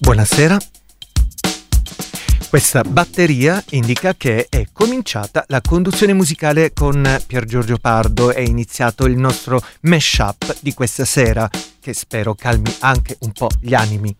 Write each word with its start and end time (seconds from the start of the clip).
Buonasera. 0.00 0.56
Questa 2.48 2.82
batteria 2.82 3.62
indica 3.70 4.14
che 4.14 4.46
è 4.48 4.68
cominciata 4.72 5.44
la 5.48 5.60
conduzione 5.60 6.12
musicale 6.12 6.72
con 6.72 7.20
Pier 7.26 7.44
Giorgio 7.44 7.78
Pardo, 7.78 8.32
è 8.32 8.40
iniziato 8.40 9.06
il 9.06 9.16
nostro 9.18 9.60
mashup 9.82 10.56
di 10.60 10.72
questa 10.72 11.04
sera, 11.04 11.50
che 11.80 11.92
spero 11.94 12.34
calmi 12.34 12.72
anche 12.78 13.16
un 13.20 13.32
po' 13.32 13.48
gli 13.60 13.74
animi. 13.74 14.16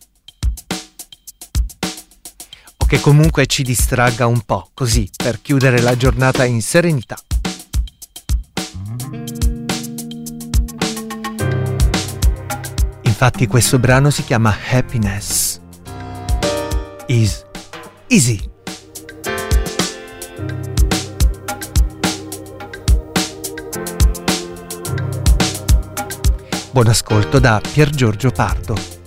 O 2.79 2.87
che 2.87 3.01
comunque 3.01 3.47
ci 3.47 3.63
distragga 3.63 4.27
un 4.27 4.41
po', 4.41 4.71
così, 4.75 5.09
per 5.17 5.41
chiudere 5.41 5.81
la 5.81 5.97
giornata 5.97 6.45
in 6.45 6.61
serenità. 6.61 7.17
Infatti 13.03 13.47
questo 13.47 13.79
brano 13.79 14.11
si 14.11 14.25
chiama 14.25 14.57
Happiness. 14.71 15.67
Is 17.11 17.43
easy. 18.09 18.39
Buon 26.71 26.89
ascolto 26.89 27.39
da 27.39 27.63
Pier 27.73 27.89
Giorgio 27.89 28.31
Pardo. 28.31 28.98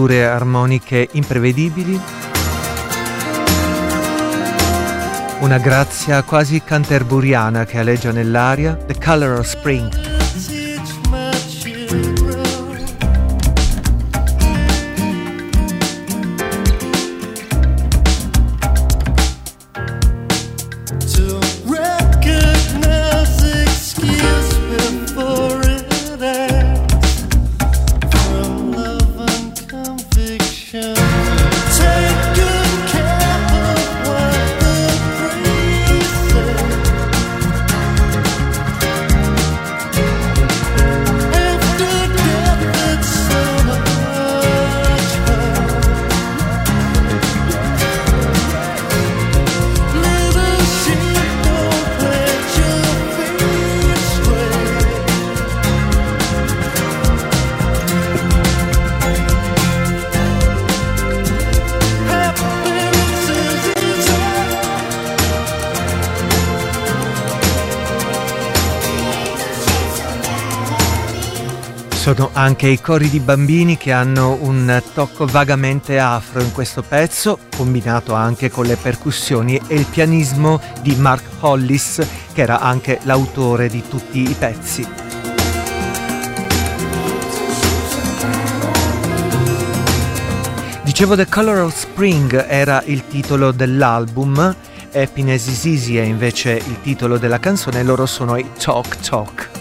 Aperture 0.00 0.26
armoniche 0.26 1.08
imprevedibili, 1.12 2.00
una 5.40 5.58
grazia 5.58 6.22
quasi 6.22 6.62
canterburiana 6.62 7.66
che 7.66 7.78
aleggia 7.78 8.10
nell'aria, 8.10 8.74
The 8.74 8.96
Color 8.98 9.40
of 9.40 9.46
Spring. 9.46 10.09
Anche 72.50 72.66
i 72.66 72.80
cori 72.80 73.08
di 73.08 73.20
bambini 73.20 73.76
che 73.76 73.92
hanno 73.92 74.36
un 74.40 74.82
tocco 74.92 75.24
vagamente 75.24 76.00
afro 76.00 76.40
in 76.40 76.50
questo 76.50 76.82
pezzo, 76.82 77.38
combinato 77.56 78.12
anche 78.12 78.50
con 78.50 78.66
le 78.66 78.74
percussioni 78.74 79.60
e 79.68 79.76
il 79.76 79.84
pianismo 79.84 80.60
di 80.82 80.96
Mark 80.96 81.22
Hollis, 81.38 82.04
che 82.32 82.40
era 82.40 82.58
anche 82.58 82.98
l'autore 83.04 83.68
di 83.68 83.84
tutti 83.88 84.28
i 84.28 84.34
pezzi. 84.36 84.84
Dicevo 90.82 91.14
The 91.14 91.26
Color 91.28 91.58
of 91.58 91.76
Spring 91.76 92.46
era 92.48 92.82
il 92.86 93.06
titolo 93.06 93.52
dell'album, 93.52 94.56
Happiness 94.92 95.46
is 95.46 95.64
Easy 95.66 95.94
è 95.94 96.02
invece 96.02 96.50
il 96.54 96.80
titolo 96.82 97.16
della 97.16 97.38
canzone, 97.38 97.84
loro 97.84 98.06
sono 98.06 98.36
i 98.36 98.44
Talk 98.58 98.96
Talk. 98.96 99.59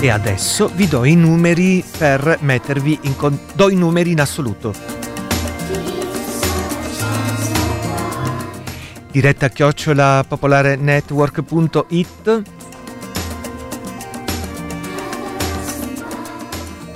E 0.00 0.10
adesso 0.10 0.68
vi 0.68 0.86
do 0.86 1.04
i 1.04 1.16
numeri 1.16 1.84
per 1.98 2.38
mettervi 2.42 3.00
in 3.02 3.16
con- 3.16 3.36
do 3.54 3.68
i 3.68 3.74
numeri 3.74 4.12
in 4.12 4.20
assoluto. 4.20 4.72
Diretta 9.10 9.48
chiocciola 9.48 10.24
popolare 10.28 10.76
network.it 10.76 12.42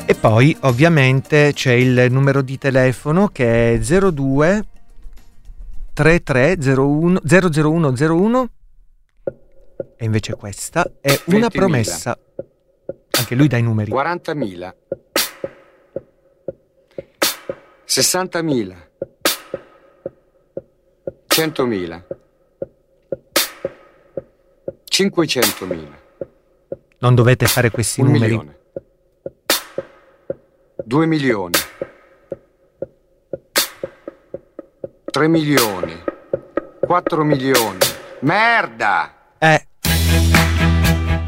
E 0.04 0.14
poi 0.14 0.56
ovviamente 0.60 1.52
c'è 1.54 1.72
il 1.72 2.06
numero 2.08 2.40
di 2.42 2.56
telefono 2.56 3.28
che 3.28 3.74
è 3.74 3.78
02 3.78 4.64
3301 5.92 7.20
00101 7.50 8.48
e 9.96 10.04
invece 10.04 10.34
questa 10.34 10.88
è 11.00 11.18
una 11.26 11.48
promessa. 11.48 12.16
Anche 13.18 13.34
lui 13.34 13.46
dà 13.48 13.56
i 13.56 13.62
numeri. 13.62 13.90
40.000. 13.90 14.72
60.000. 17.86 18.76
100.000. 21.28 22.02
500.000. 24.90 25.88
Non 26.98 27.14
dovete 27.14 27.46
fare 27.46 27.70
questi 27.70 28.00
Un 28.00 28.06
numeri. 28.08 28.24
milione. 28.36 28.58
2 30.84 31.06
milioni. 31.06 31.58
3 35.04 35.28
milioni. 35.28 36.04
4 36.80 37.24
milioni. 37.24 37.78
Merda! 38.20 39.14
È 39.38 39.66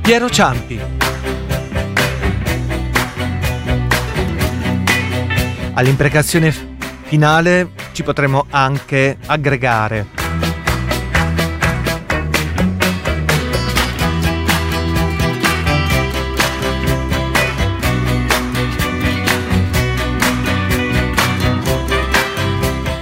Piero 0.03 0.29
Ciampi. 0.29 0.81
All'imprecazione 5.77 6.55
finale 7.03 7.71
ci 7.93 8.05
potremo 8.05 8.47
anche 8.51 9.17
aggregare. 9.27 10.07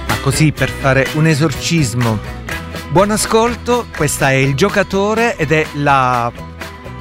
Ma 0.07 0.17
così 0.21 0.51
per 0.51 0.69
fare 0.69 1.07
un 1.13 1.27
esorcismo. 1.27 2.17
Buon 2.89 3.11
ascolto, 3.11 3.85
questa 3.95 4.31
è 4.31 4.33
il 4.33 4.55
giocatore 4.55 5.35
ed 5.37 5.51
è 5.51 5.65
la 5.73 6.31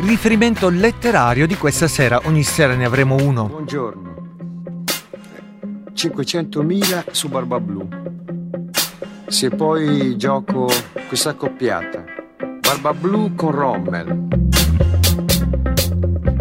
riferimento 0.01 0.69
letterario 0.69 1.47
di 1.47 1.57
questa 1.57 1.89
sera. 1.89 2.21
Ogni 2.25 2.43
sera 2.43 2.75
ne 2.75 2.85
avremo 2.85 3.17
uno. 3.17 3.47
Buongiorno. 3.47 4.12
500.000 5.95 7.11
su 7.11 7.29
Barba 7.29 7.61
Blu. 7.61 7.89
Se 9.27 9.51
poi 9.51 10.17
gioco 10.17 10.69
questa 11.09 11.31
accoppiata. 11.31 12.05
Barba 12.61 12.93
Blu 12.95 13.35
con 13.35 13.51
Rommel. 13.51 14.29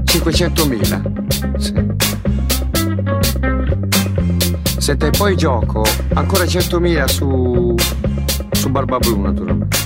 500.000. 0.03 1.57
Sì. 1.57 1.74
Senta, 4.77 5.06
e 5.06 5.12
poi 5.12 5.36
gioco 5.38 5.83
ancora 6.13 6.44
100.000 6.44 7.06
su, 7.06 7.75
su 8.51 8.69
Barba 8.69 8.97
Blu, 8.97 9.21
naturalmente. 9.21 9.77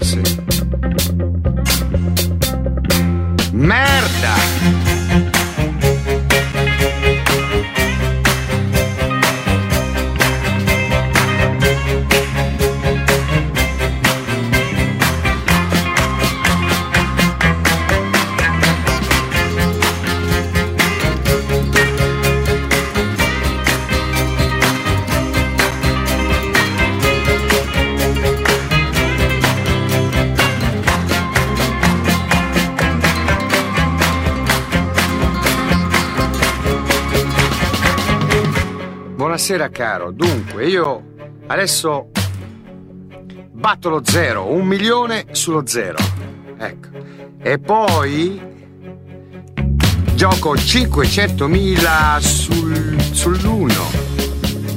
Sì. 0.00 0.20
Merda! 3.52 4.01
Buonasera 39.44 39.70
caro, 39.70 40.12
dunque 40.12 40.68
io 40.68 41.02
adesso 41.48 42.10
batto 43.50 43.88
lo 43.88 44.00
zero, 44.04 44.52
un 44.52 44.64
milione 44.64 45.24
sullo 45.32 45.66
zero. 45.66 45.98
Ecco. 46.56 46.88
E 47.42 47.58
poi 47.58 48.40
gioco 50.14 50.54
500.000 50.54 52.18
sul, 52.20 53.00
sull'uno. 53.00 53.90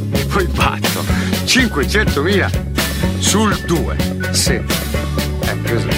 E 0.10 0.26
poi 0.26 0.48
batto 0.48 1.04
500.000 1.46 3.20
sul 3.20 3.56
2. 3.68 3.98
Sì. 4.32 4.54
Ecco 4.54 5.74
così. 5.74 5.90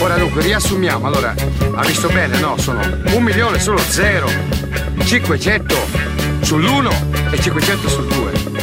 Ora 0.00 0.18
dunque 0.18 0.42
riassumiamo, 0.42 1.06
allora, 1.06 1.34
ha 1.74 1.86
visto 1.86 2.08
bene, 2.08 2.38
no? 2.40 2.58
Sono 2.58 2.78
un 3.14 3.22
milione 3.22 3.58
sullo 3.58 3.78
zero, 3.78 4.28
500 5.02 6.15
sull'1 6.46 7.32
e 7.32 7.40
500 7.40 7.92
sul 7.92 8.06
2. 8.06 8.55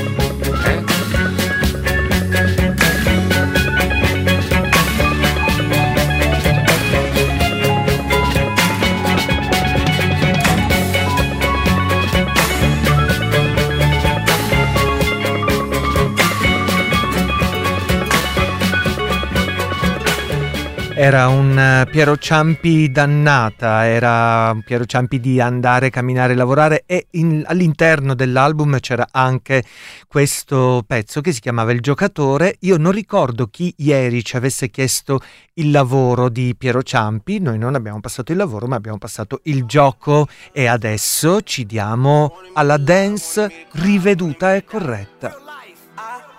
Era 20.96 21.28
un 21.28 21.58
eh, 21.58 21.88
Piero 21.90 22.18
Ciampi 22.18 22.92
dannata, 22.92 23.88
era 23.88 24.52
un 24.54 24.62
Piero 24.62 24.86
Ciampi 24.86 25.20
di 25.20 25.42
andare, 25.42 25.90
camminare, 25.90 26.36
lavorare 26.36 26.84
e 26.86 27.08
in- 27.12 27.44
all'interno 27.48 28.14
dell'album 28.14 28.80
c'era 28.80 29.08
anche 29.10 29.64
questo 30.08 30.84
pezzo 30.86 31.20
che 31.22 31.32
si 31.32 31.40
chiamava 31.42 31.72
Il 31.72 31.82
giocatore. 31.82 32.58
Io 32.60 32.78
non 32.78 32.92
ricordo 32.92 33.48
chi 33.48 33.74
ieri 33.78 34.24
ci 34.24 34.36
avesse 34.36 34.70
chiesto 34.70 35.20
il 35.56 35.72
lavoro 35.72 36.30
di 36.30 36.56
Piero 36.56 36.84
Ciampi, 36.84 37.40
noi 37.40 37.58
non 37.58 37.74
abbiamo 37.74 38.00
passato 38.00 38.32
il 38.32 38.38
lavoro 38.38 38.68
ma 38.68 38.76
abbiamo 38.76 39.00
passato 39.00 39.40
il 39.46 39.66
gioco 39.66 40.28
e 40.52 40.68
adesso 40.68 41.42
ci 41.42 41.66
diamo 41.66 42.38
alla 42.54 42.78
dance 42.78 43.66
riveduta 43.72 44.54
e 44.56 44.64
corretta. 44.64 45.43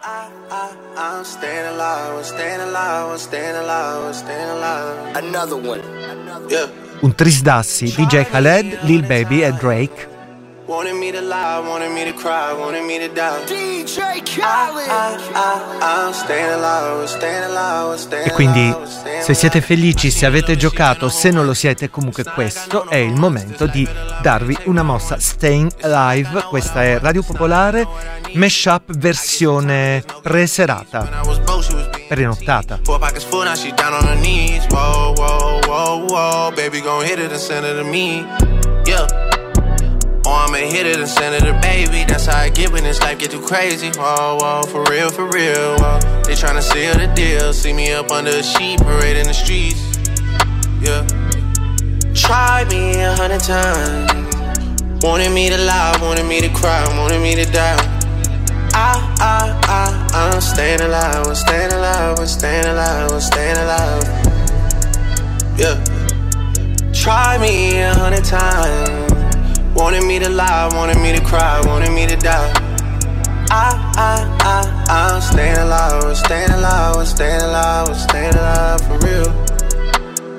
I'm 0.06 1.24
staying 1.24 1.66
alive, 1.66 2.18
I'm 2.18 2.24
staying 2.24 2.60
alive, 2.60 3.12
I'm 3.12 3.18
staying 3.18 3.56
alive, 3.56 4.04
I'm 4.04 4.12
staying 4.12 4.50
alive. 4.50 5.16
Another 5.16 5.56
one. 5.56 5.80
Yeah. 6.50 6.68
Un 7.02 7.14
Trisdassi, 7.14 7.86
DJ 7.86 8.24
Khaled, 8.28 8.80
Lil 8.84 9.02
Baby 9.06 9.44
e 9.44 9.52
Drake. 9.52 10.13
Wanted 10.66 10.94
me 10.94 11.12
to 11.12 11.20
lie, 11.20 11.60
wanted 11.60 11.92
me 11.92 12.04
to 12.04 12.14
cry, 12.14 12.54
wanted 12.54 12.84
me 12.84 12.98
to 12.98 13.12
die. 13.12 13.44
DJ 13.44 14.22
Khaled. 14.24 14.88
I, 14.88 15.18
I, 15.34 16.08
I, 16.08 16.12
staying 16.14 16.52
alive, 16.52 17.06
staying 17.06 17.44
alive, 17.44 17.98
staying 17.98 18.26
e 18.28 18.32
quindi 18.32 18.74
se 19.20 19.34
siete 19.34 19.60
felici, 19.60 20.10
se 20.10 20.24
avete 20.24 20.56
giocato, 20.56 21.10
se 21.10 21.30
non 21.30 21.44
lo 21.44 21.52
siete, 21.52 21.90
comunque 21.90 22.24
questo 22.24 22.88
è 22.88 22.96
il 22.96 23.12
momento 23.12 23.66
di 23.66 23.86
darvi 24.22 24.56
una 24.64 24.82
mossa. 24.82 25.18
Staying 25.18 25.70
Alive, 25.82 26.44
questa 26.48 26.82
è 26.82 26.98
Radio 26.98 27.22
Popolare, 27.22 27.86
mashup 28.32 28.96
versione 28.96 30.02
preserata, 30.22 31.06
prenottata. 32.08 32.80
Yeah. 38.86 39.33
Oh, 40.26 40.46
I'ma 40.46 40.56
hit 40.56 40.86
it 40.86 40.96
and 40.98 41.08
send 41.08 41.34
it 41.34 41.44
to 41.46 41.52
baby. 41.60 42.04
That's 42.08 42.26
how 42.26 42.38
I 42.38 42.48
get 42.48 42.72
when 42.72 42.82
this 42.82 43.00
life 43.00 43.18
get 43.18 43.30
too 43.30 43.42
crazy. 43.42 43.90
Whoa, 43.90 44.38
whoa, 44.40 44.62
for 44.62 44.82
real, 44.90 45.10
for 45.10 45.26
real. 45.26 45.76
Whoa. 45.76 46.00
They 46.24 46.32
tryna 46.32 46.62
seal 46.62 46.94
the 46.94 47.12
deal. 47.14 47.52
See 47.52 47.74
me 47.74 47.92
up 47.92 48.10
under 48.10 48.30
a 48.30 48.42
sheet, 48.42 48.80
parade 48.80 49.18
in 49.18 49.26
the 49.26 49.34
streets. 49.34 49.80
Yeah. 50.80 51.04
Try 52.14 52.64
me 52.70 53.00
a 53.02 53.12
hundred 53.14 53.40
times. 53.40 55.04
Wanted 55.04 55.32
me 55.32 55.50
to 55.50 55.58
lie, 55.58 55.98
wanted 56.00 56.24
me 56.24 56.40
to 56.40 56.48
cry, 56.48 56.82
wanted 56.98 57.20
me 57.20 57.34
to 57.34 57.44
die. 57.44 57.76
I, 58.72 58.96
I, 59.20 59.60
I, 59.68 60.32
I'm 60.32 60.40
staying 60.40 60.80
alive, 60.80 61.26
I'm 61.26 61.34
staying 61.34 61.72
alive, 61.72 62.18
I'm 62.18 62.26
staying 62.26 62.64
alive, 62.64 63.12
I'm 63.12 63.20
staying 63.20 63.56
alive. 63.58 64.02
Yeah. 65.58 65.84
Try 66.94 67.36
me 67.36 67.80
a 67.80 67.92
hundred 67.92 68.24
times. 68.24 69.13
Wanted 69.74 70.04
me 70.04 70.20
to 70.20 70.28
lie, 70.28 70.68
wanted 70.72 70.98
me 70.98 71.12
to 71.12 71.20
cry, 71.24 71.60
wanted 71.66 71.90
me 71.90 72.06
to 72.06 72.16
die. 72.16 72.52
I, 73.50 73.74
I, 73.96 74.36
I, 74.40 75.14
I'm 75.14 75.20
staying 75.20 75.56
alive, 75.56 76.04
I'm 76.04 76.14
staying 76.14 76.50
alive, 76.50 76.96
I'm 76.96 77.06
staying 77.06 77.42
alive, 77.42 77.88
I'm 77.88 77.94
staying 77.94 78.34
alive 78.34 78.80
for 78.86 78.98
real. 79.06 79.44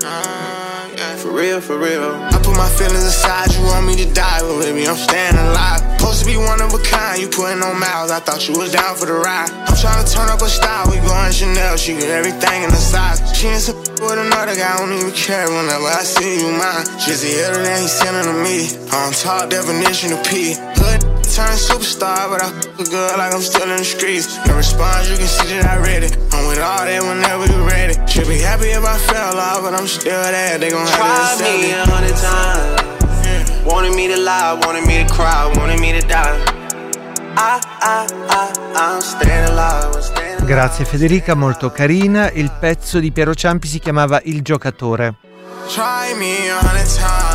Ah, 0.04 0.89
yeah. 0.96 1.15
For 1.18 1.32
real, 1.32 1.60
for 1.60 1.77
real. 1.77 2.35
Put 2.56 2.64
my 2.64 2.70
feelings 2.70 3.04
aside, 3.04 3.52
you 3.52 3.68
want 3.68 3.86
me 3.86 3.98
to 3.98 4.08
die, 4.14 4.40
but 4.40 4.64
baby, 4.64 4.88
I'm 4.88 4.96
staying 4.96 5.36
alive. 5.36 5.84
Supposed 6.00 6.24
to 6.24 6.26
be 6.26 6.38
one 6.38 6.62
of 6.62 6.72
a 6.72 6.80
kind, 6.80 7.20
you 7.20 7.28
putting 7.28 7.62
on 7.62 7.78
miles, 7.78 8.12
I 8.12 8.22
thought 8.24 8.48
you 8.48 8.56
was 8.56 8.72
down 8.72 8.96
for 8.96 9.06
the 9.06 9.20
ride. 9.20 9.52
I'm 9.52 9.76
trying 9.76 10.00
to 10.00 10.08
turn 10.08 10.30
up 10.30 10.40
a 10.40 10.48
style, 10.48 10.88
we 10.88 10.96
going 11.04 11.34
Chanel, 11.34 11.76
she 11.76 12.00
get 12.00 12.08
everything 12.08 12.64
in 12.64 12.70
the 12.70 12.80
size. 12.80 13.20
She 13.36 13.48
ain't 13.48 13.68
with 14.00 14.24
another 14.24 14.56
guy, 14.56 14.72
I 14.72 14.80
don't 14.80 14.96
even 14.96 15.12
care 15.12 15.52
whenever 15.52 15.84
I 15.84 16.08
see 16.08 16.40
you 16.40 16.56
mine. 16.56 16.88
Just 16.96 17.28
the 17.28 17.44
other 17.44 17.60
than 17.60 17.82
he 17.82 17.88
sending 17.92 18.24
to 18.24 18.36
me. 18.40 18.72
On 18.88 19.12
top 19.12 19.50
definition 19.50 20.14
of 20.16 20.24
P. 20.24 20.56
Hood 21.36 21.48
turn 21.48 21.58
superstar, 21.58 22.30
but 22.30 22.42
I 22.42 22.48
fuck 22.48 22.80
a 22.80 22.89
girl 22.89 23.18
like 23.18 23.34
I'm 23.34 23.42
still 23.42 23.70
in 23.70 23.77
the 23.77 23.84
streets. 23.84 24.39
No 24.48 24.56
response, 24.56 25.10
you 25.10 25.18
can 25.18 25.27
see 25.27 25.60
that 25.60 25.68
I 25.68 25.77
read 25.84 26.04
it. 26.04 26.15
I'm 26.32 26.48
with 26.48 26.63
all 26.63 26.86
that 26.88 27.01
whenever 27.04 27.46
you 27.51 27.60
ready. 27.68 27.96
Should 28.08 28.27
be 28.27 28.39
happy 28.39 28.72
if 28.72 28.86
I 28.86 28.98
fell 28.98 29.36
off, 29.36 29.62
but 29.63 29.74
I'm 29.74 29.88
still 29.88 30.15
there. 30.15 30.58
They 30.58 30.72
gon' 30.72 30.88
have 30.88 31.38
to 31.38 31.44
me 31.44 31.72
a 31.72 31.84
hundred 31.84 32.15
times. 32.15 33.27
Yeah. 33.27 33.68
Wanted 33.68 33.96
me 33.96 34.08
to 34.15 34.20
lie, 34.20 34.60
wanted 34.63 34.88
me 34.88 35.04
to 35.04 35.08
cry, 35.12 35.51
wanted 35.60 35.80
me 35.80 35.92
to 36.00 36.08
die. 36.08 36.39
I, 37.36 37.60
I, 37.84 38.08
I, 38.32 38.44
I'm 38.75 39.01
staying 39.01 39.50
alive, 39.51 39.94
I'm 39.94 40.01
staying 40.01 40.46
Grazie 40.46 40.86
Federica, 40.86 41.36
molto 41.36 41.70
carina. 41.70 42.32
Il 42.32 42.51
pezzo 42.58 43.00
di 43.00 43.12
Piero 43.12 43.34
Ciampi 43.34 43.68
si 43.68 43.80
chiamava 43.80 44.22
Il 44.24 44.42
giocatore. 44.42 45.15
Try 45.68 46.15
me 46.15 46.51
on 46.51 46.63
a 46.63 46.84
time. 46.84 47.35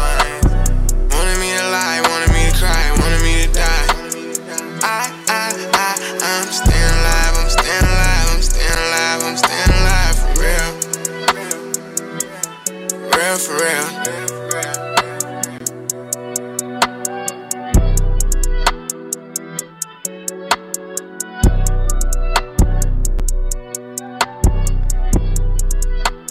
Real. 13.31 13.39
For 13.39 13.55
real. 13.57 14.89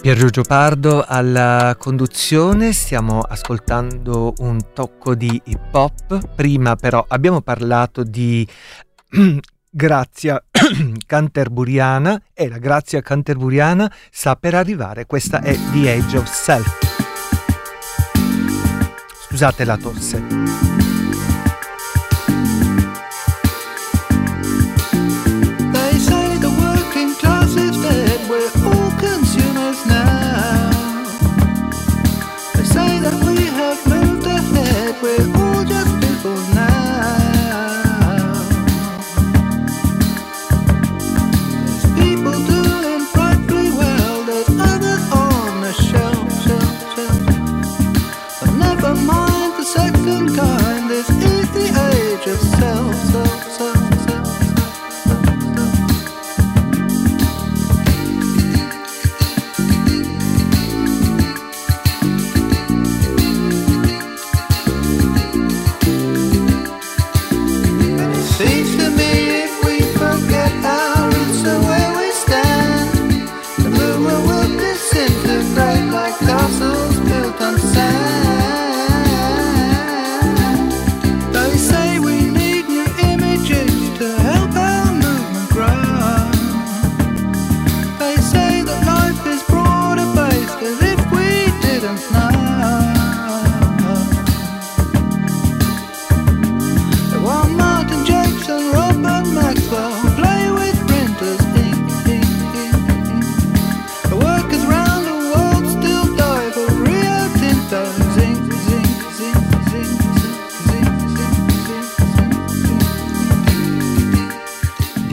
Pier 0.02 0.16
Giorgio 0.16 0.42
Pardo 0.42 1.04
alla 1.06 1.76
conduzione, 1.78 2.72
stiamo 2.72 3.20
ascoltando 3.20 4.32
un 4.38 4.72
tocco 4.72 5.14
di 5.14 5.40
hip 5.44 5.74
hop, 5.74 6.34
prima 6.34 6.74
però 6.74 7.04
abbiamo 7.06 7.42
parlato 7.42 8.02
di 8.02 8.46
grazia 9.70 10.42
canterburiana 11.06 12.20
e 12.32 12.48
la 12.48 12.58
grazia 12.58 13.02
canterburiana 13.02 13.92
sta 14.10 14.36
per 14.36 14.54
arrivare, 14.54 15.04
questa 15.04 15.42
è 15.42 15.54
The 15.72 15.92
Age 15.92 16.16
of 16.16 16.30
Self. 16.30 16.89
Güzel 19.30 19.52
telaffuz 19.52 19.98
ise. 19.98 20.69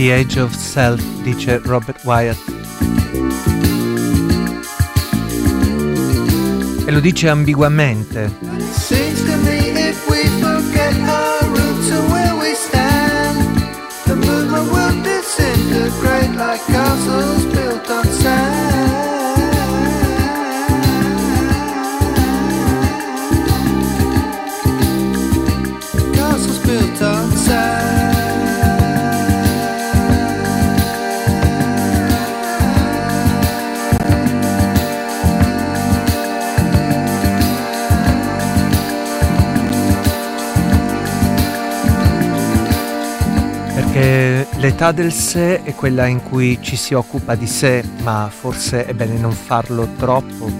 The 0.07 0.13
Age 0.13 0.37
of 0.37 0.55
Self, 0.55 1.01
dice 1.25 1.59
Robert 1.65 1.99
Wyatt. 2.05 2.37
E 6.87 6.91
lo 6.91 7.01
dice 7.01 7.27
ambiguamente. 7.27 8.31
Seems 8.71 9.27
L'età 44.67 44.91
del 44.91 45.13
sé 45.13 45.63
è 45.63 45.73
quella 45.73 46.07
in 46.07 46.21
cui 46.21 46.59
ci 46.61 46.75
si 46.75 46.93
occupa 46.93 47.35
di 47.35 47.47
sé, 47.47 47.85
ma 48.01 48.29
forse 48.29 48.85
è 48.85 48.93
bene 48.93 49.17
non 49.17 49.31
farlo 49.31 49.87
troppo. 49.97 50.51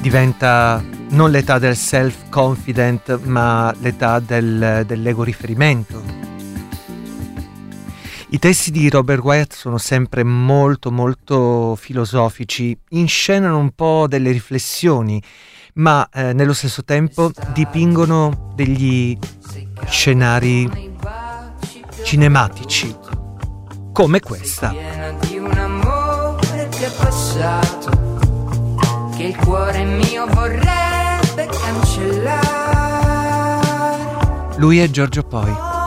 Diventa 0.00 0.82
non 1.10 1.30
l'età 1.30 1.58
del 1.58 1.76
self-confident, 1.76 3.20
ma 3.24 3.70
l'età 3.80 4.18
del, 4.18 4.84
dell'ego 4.86 5.24
riferimento. 5.24 6.02
I 8.28 8.38
testi 8.38 8.70
di 8.70 8.88
Robert 8.88 9.22
Wyatt 9.22 9.52
sono 9.52 9.76
sempre 9.76 10.24
molto 10.24 10.90
molto 10.90 11.76
filosofici, 11.76 12.74
inscenano 12.88 13.58
un 13.58 13.72
po' 13.72 14.06
delle 14.08 14.30
riflessioni, 14.30 15.22
ma 15.74 16.08
eh, 16.10 16.32
nello 16.32 16.54
stesso 16.54 16.82
tempo 16.82 17.30
dipingono 17.52 18.52
degli 18.54 19.18
scenari 19.86 20.89
cinematici, 22.10 22.92
come 23.92 24.18
questa. 24.18 24.74
Di 25.20 25.38
un 25.38 25.56
amore 25.56 26.68
che 26.70 26.86
è 26.86 26.90
passato, 26.90 28.18
che 29.14 29.22
il 29.22 29.36
cuore 29.36 29.84
mio 29.84 30.26
vorrebbe 30.26 31.48
cancellare. 31.62 32.48
Lui 34.56 34.80
è 34.80 34.90
Giorgio 34.90 35.22
Poi. 35.22 35.79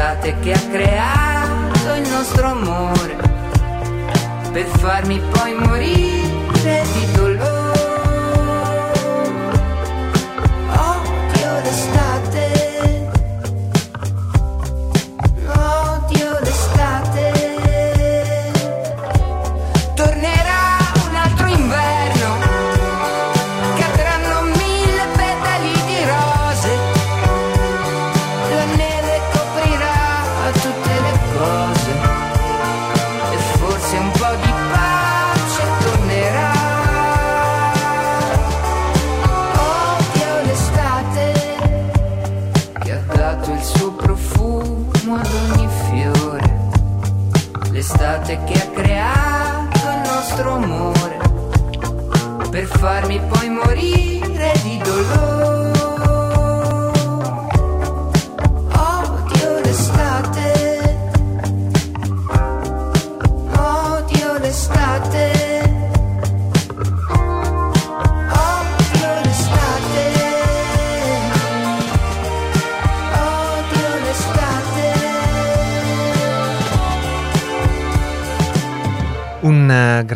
L'estate 0.00 0.34
che 0.40 0.52
ha 0.52 0.60
creato 0.70 1.94
il 1.94 2.08
nostro 2.08 2.46
amore 2.46 3.16
per 4.50 4.64
farmi 4.78 5.20
poi 5.30 5.54
morire 5.54 6.82
di 6.94 7.04
dolore. 7.12 7.19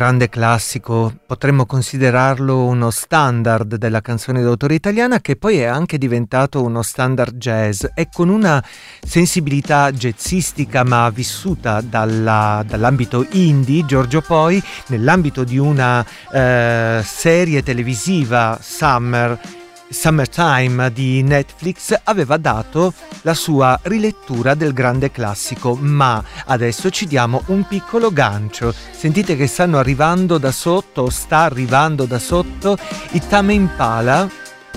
Grande 0.05 0.29
classico, 0.29 1.11
potremmo 1.25 1.65
considerarlo 1.65 2.63
uno 2.63 2.91
standard 2.91 3.77
della 3.77 4.01
canzone 4.01 4.43
d'autore 4.43 4.75
italiana 4.75 5.19
che 5.19 5.35
poi 5.35 5.57
è 5.57 5.63
anche 5.63 5.97
diventato 5.97 6.61
uno 6.61 6.83
standard 6.83 7.35
jazz 7.37 7.85
e 7.95 8.09
con 8.13 8.29
una 8.29 8.63
sensibilità 9.01 9.91
jazzistica 9.91 10.83
ma 10.83 11.09
vissuta 11.09 11.81
dalla, 11.81 12.63
dall'ambito 12.67 13.25
indie, 13.31 13.83
Giorgio 13.87 14.21
Poi 14.21 14.61
nell'ambito 14.89 15.43
di 15.43 15.57
una 15.57 16.05
eh, 16.31 17.01
serie 17.03 17.63
televisiva 17.63 18.59
Summer 18.61 19.63
Summertime 19.89 20.91
di 20.91 21.21
Netflix 21.21 21.97
aveva 22.03 22.37
dato 22.37 22.93
la 23.21 23.33
sua 23.33 23.79
rilettura 23.83 24.53
del 24.55 24.73
grande 24.73 25.11
classico, 25.11 25.75
ma 25.75 26.23
adesso 26.45 26.89
ci 26.89 27.05
diamo 27.05 27.43
un 27.47 27.67
piccolo 27.67 28.11
gancio. 28.11 28.73
Sentite 28.91 29.35
che 29.35 29.47
stanno 29.47 29.77
arrivando 29.77 30.37
da 30.37 30.51
sotto, 30.51 31.09
sta 31.09 31.39
arrivando 31.39 32.05
da 32.05 32.19
sotto 32.19 32.77
i 33.11 33.21
Tame 33.27 33.53
Impala 33.53 34.29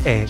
e 0.02 0.26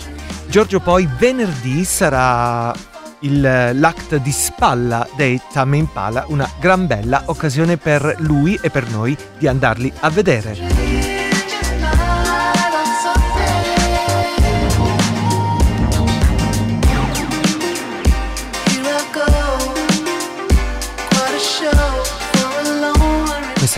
Giorgio 0.47 0.79
poi 0.79 1.07
venerdì 1.17 1.83
sarà 1.83 2.73
il, 3.19 3.41
l'act 3.73 4.15
di 4.17 4.31
spalla 4.31 5.07
dei 5.15 5.39
Tame 5.51 5.77
Impala, 5.77 6.25
una 6.27 6.49
gran 6.59 6.87
bella 6.87 7.23
occasione 7.25 7.77
per 7.77 8.15
lui 8.19 8.57
e 8.61 8.69
per 8.69 8.89
noi 8.89 9.15
di 9.37 9.47
andarli 9.47 9.91
a 9.99 10.09
vedere. 10.09 10.98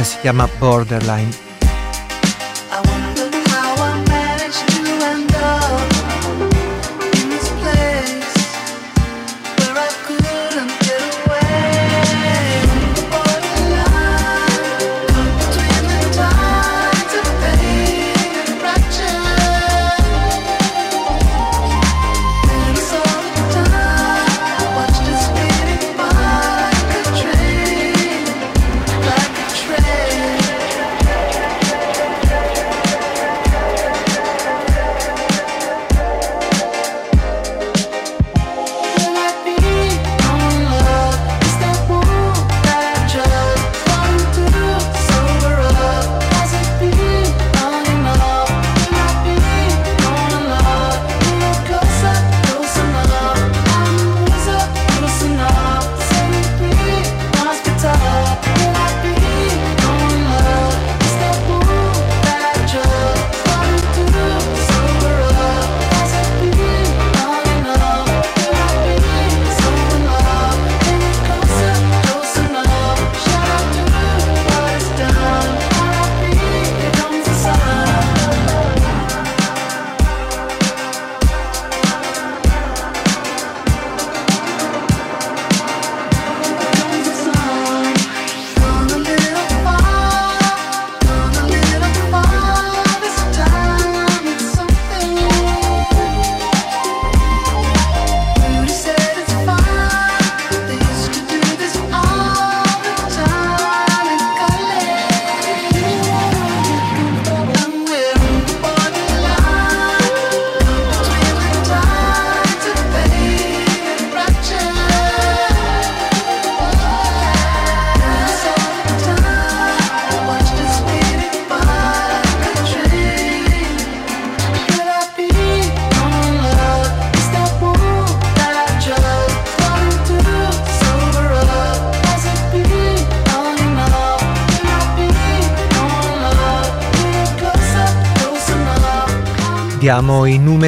Si 0.03 0.17
chiama 0.21 0.49
Borderline. 0.59 1.50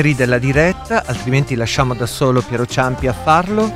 Numeri 0.04 0.16
della 0.16 0.38
diretta, 0.38 1.04
altrimenti 1.06 1.56
lasciamo 1.56 1.94
da 1.94 2.06
solo 2.06 2.42
Piero 2.42 2.66
Ciampi 2.66 3.08
a 3.08 3.14
farlo. 3.14 3.72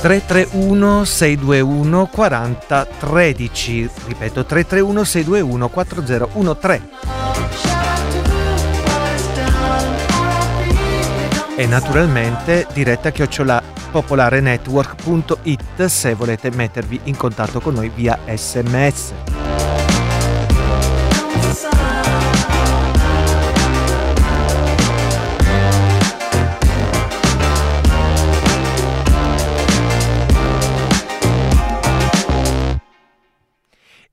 Tre 0.00 0.26
tre 0.26 0.48
uno 0.52 1.04
sei 1.04 1.36
due 1.36 1.60
uno 1.60 2.06
quaranta 2.06 2.84
tredici 2.84 3.88
ripeto 4.06 4.44
tre 4.44 4.66
tre 4.66 4.80
uno 4.80 5.04
sei 5.04 5.22
due 5.24 5.40
uno 5.40 5.68
quattro 5.68 6.06
zero 6.06 6.30
uno 6.34 6.56
tre 6.56 6.80
e 11.56 11.66
naturalmente 11.66 12.68
diretta 12.72 13.10
chiocciola 13.10 13.60
popolarenetwork.it 13.90 15.84
se 15.86 16.14
volete 16.14 16.50
mettervi 16.50 17.00
in 17.04 17.16
contatto 17.16 17.58
con 17.60 17.74
noi 17.74 17.90
via 17.92 18.18
sms. 18.32 19.12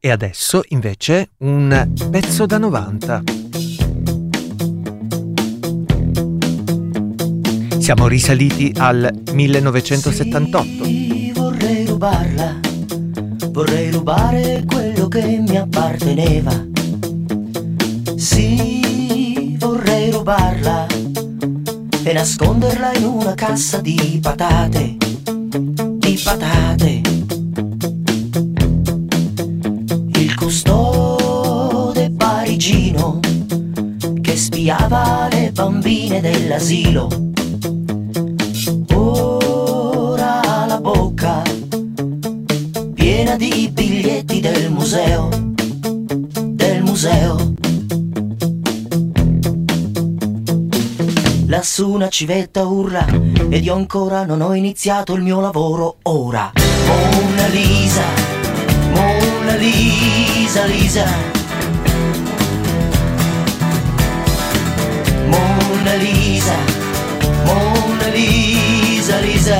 E 0.06 0.12
adesso 0.12 0.62
invece 0.68 1.32
un 1.39 1.91
pezzo 2.12 2.46
da 2.46 2.60
90. 2.60 3.24
Siamo 7.80 8.06
risaliti 8.06 8.72
al 8.78 9.12
1978. 9.34 10.84
Sì, 10.84 11.32
vorrei 11.34 11.88
rubarla, 11.88 12.60
vorrei 13.50 13.89
rubare 13.89 14.63
quello 14.68 15.08
che 15.08 15.39
mi 15.39 15.58
apparteneva. 15.58 16.54
Sì, 18.15 19.58
vorrei 19.58 20.12
rubarla 20.12 20.86
e 22.04 22.13
nasconderla 22.13 22.96
in 22.96 23.06
una 23.06 23.34
cassa 23.34 23.82
di 23.82 24.20
patate, 24.22 24.98
di 25.98 26.22
patate. 26.24 27.25
Custode 30.46 32.12
parigino 32.16 33.20
che 34.22 34.38
spiava 34.38 35.28
le 35.32 35.50
bambine 35.52 36.22
dell'asilo 36.22 37.08
di 43.38 43.70
biglietti 43.74 44.40
del 44.40 44.72
museo, 44.72 45.30
del 46.52 46.84
museo. 46.84 47.54
Lassù 51.48 51.90
una 51.90 52.08
civetta 52.08 52.66
urla 52.66 53.06
ed 53.50 53.66
io 53.66 53.74
ancora 53.74 54.26
non 54.26 54.42
ho 54.42 54.54
iniziato 54.54 55.16
il 55.16 55.24
mio 55.24 55.42
lavoro 55.42 55.98
ora. 56.04 56.52
Mona 56.86 57.48
Lisa, 57.48 58.04
Mona 58.94 59.35
Lisa, 59.54 60.66
Lisa. 60.68 61.06
Mona 65.32 65.96
Lisa, 65.98 66.56
Mona 67.46 68.08
Lisa, 68.16 69.22
Lisa. 69.22 69.60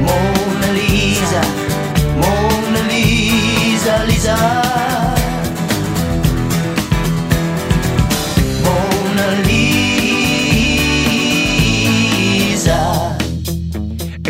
Mona 0.00 0.68
Lisa, 0.72 1.40
Mona 2.20 2.80
Lisa, 2.88 4.04
Lisa. 4.06 4.63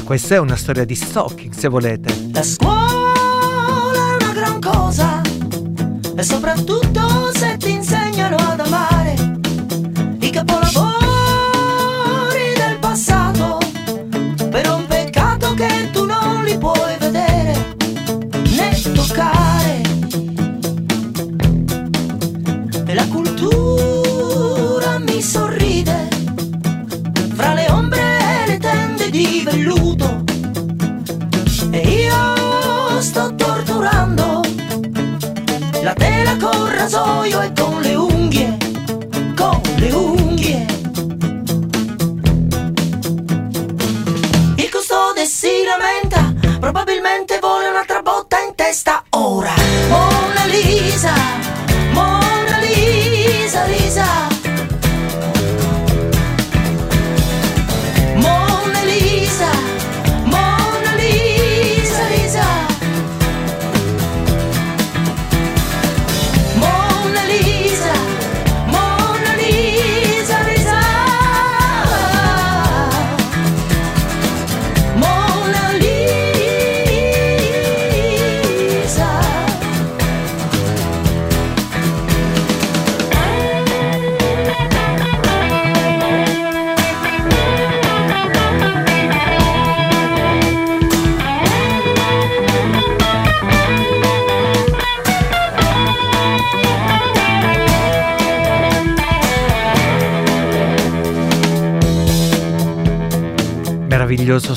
Questa 0.05 0.35
è 0.35 0.39
una 0.39 0.57
storia 0.57 0.85
di 0.85 0.95
stalking, 0.95 1.53
se 1.53 1.69
volete. 1.69 2.15
La 2.33 2.43
scuola 2.43 4.17
è 4.19 4.23
una 4.23 4.33
gran 4.33 4.61
cosa 4.61 5.23
e 6.17 6.23
soprattutto 6.23 7.33
se 7.35 7.57
ti 7.57 7.74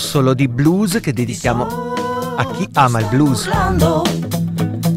solo 0.08 0.34
di 0.34 0.48
blues 0.48 1.00
che 1.02 1.12
dedichiamo 1.12 1.68
a 2.38 2.46
chi 2.52 2.66
ama 2.76 3.02
il 3.02 3.08
blues. 3.08 3.50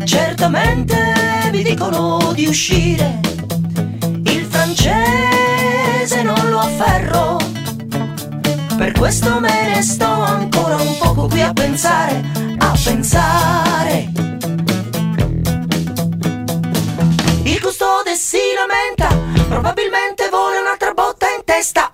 Certamente 0.05 1.51
vi 1.51 1.65
dicono 1.65 2.31
di 2.33 2.47
uscire, 2.47 3.19
il 4.23 4.47
francese 4.49 6.23
non 6.23 6.49
lo 6.49 6.61
afferro, 6.61 7.39
per 8.77 8.93
questo 8.93 9.41
me 9.41 9.75
ne 9.75 9.83
sto 9.83 10.05
ancora 10.05 10.77
un 10.77 10.97
poco 10.99 11.27
qui 11.27 11.43
a 11.43 11.53
pensare, 11.53 12.25
a 12.59 12.79
pensare. 12.83 14.13
Il 17.43 17.61
custode 17.61 18.15
si 18.15 18.39
lamenta, 18.55 19.09
probabilmente 19.49 20.29
vuole 20.31 20.59
un'altra 20.61 20.93
botta 20.93 21.27
in 21.37 21.43
testa 21.45 21.90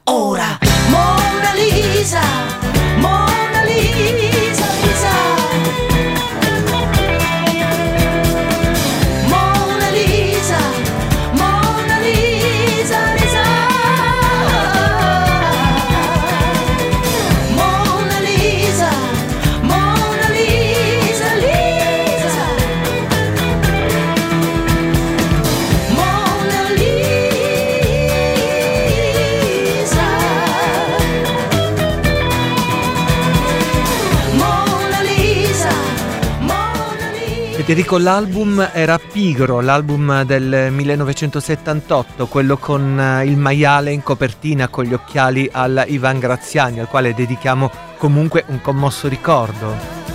Vi 37.67 37.75
dico, 37.75 37.99
l'album 37.99 38.71
era 38.73 38.97
Pigro, 38.97 39.61
l'album 39.61 40.23
del 40.23 40.69
1978, 40.71 42.29
quello 42.29 42.59
con 42.59 42.97
eh, 42.97 43.27
il 43.27 43.37
maiale 43.37 43.91
in 43.91 44.05
copertina 44.05 44.69
con 44.69 44.85
gli 44.85 44.95
occhiali 44.95 45.49
alla 45.51 45.85
Ivan 45.85 46.21
Graziani, 46.21 46.79
al 46.79 46.87
quale 46.87 47.13
dedichiamo 47.13 47.69
comunque 47.97 48.45
un 48.47 48.61
commosso 48.61 49.09
ricordo. 49.09 50.06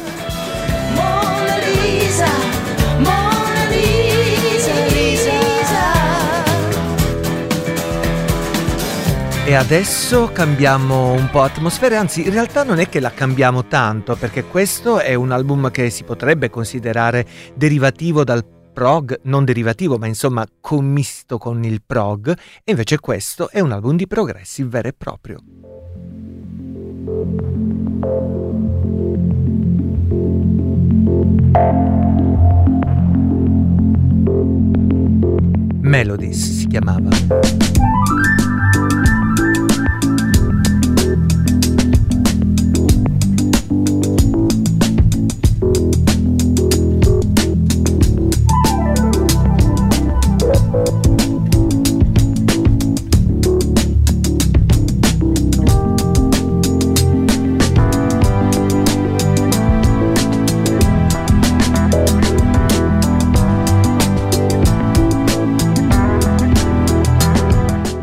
E 9.51 9.55
adesso 9.55 10.29
cambiamo 10.31 11.11
un 11.11 11.29
po' 11.29 11.41
atmosfera, 11.41 11.99
anzi 11.99 12.25
in 12.25 12.31
realtà 12.31 12.63
non 12.63 12.79
è 12.79 12.87
che 12.87 13.01
la 13.01 13.11
cambiamo 13.11 13.65
tanto, 13.65 14.15
perché 14.15 14.45
questo 14.45 14.99
è 14.99 15.13
un 15.13 15.31
album 15.31 15.71
che 15.71 15.89
si 15.89 16.05
potrebbe 16.05 16.49
considerare 16.49 17.27
derivativo 17.53 18.23
dal 18.23 18.45
prog, 18.45 19.19
non 19.23 19.43
derivativo, 19.43 19.97
ma 19.97 20.07
insomma 20.07 20.47
commisto 20.61 21.37
con 21.37 21.65
il 21.65 21.81
prog, 21.85 22.29
e 22.63 22.71
invece 22.71 22.97
questo 22.99 23.49
è 23.49 23.59
un 23.59 23.73
album 23.73 23.97
di 23.97 24.07
progressive 24.07 24.69
vero 24.69 24.87
e 24.87 24.93
proprio. 24.93 25.43
Melodies 35.81 36.59
si 36.59 36.67
chiamava. 36.67 37.09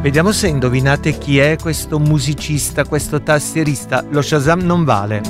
Vediamo 0.09 0.33
se 0.33 0.47
indovinate 0.47 1.18
chi 1.18 1.37
è 1.37 1.59
questo 1.61 1.99
musicista, 1.99 2.87
questo 2.87 3.21
tastierista. 3.21 4.03
Lo 4.09 4.23
Shazam 4.23 4.62
non 4.62 4.83
vale. 4.83 5.21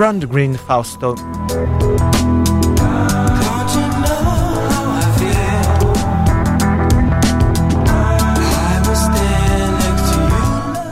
Rundgren, 0.00 0.54
Fausto. 0.56 1.14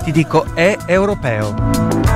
Ti 0.05 0.13
dico, 0.13 0.45
è 0.53 0.77
europeo. 0.85 2.08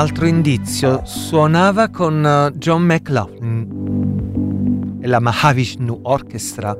Altro 0.00 0.24
indizio, 0.24 1.02
suonava 1.04 1.90
con 1.90 2.24
uh, 2.24 2.48
John 2.56 2.84
McLaughlin 2.84 4.96
e 4.98 5.06
la 5.06 5.20
Mahavishnu 5.20 5.98
Orchestra. 6.04 6.74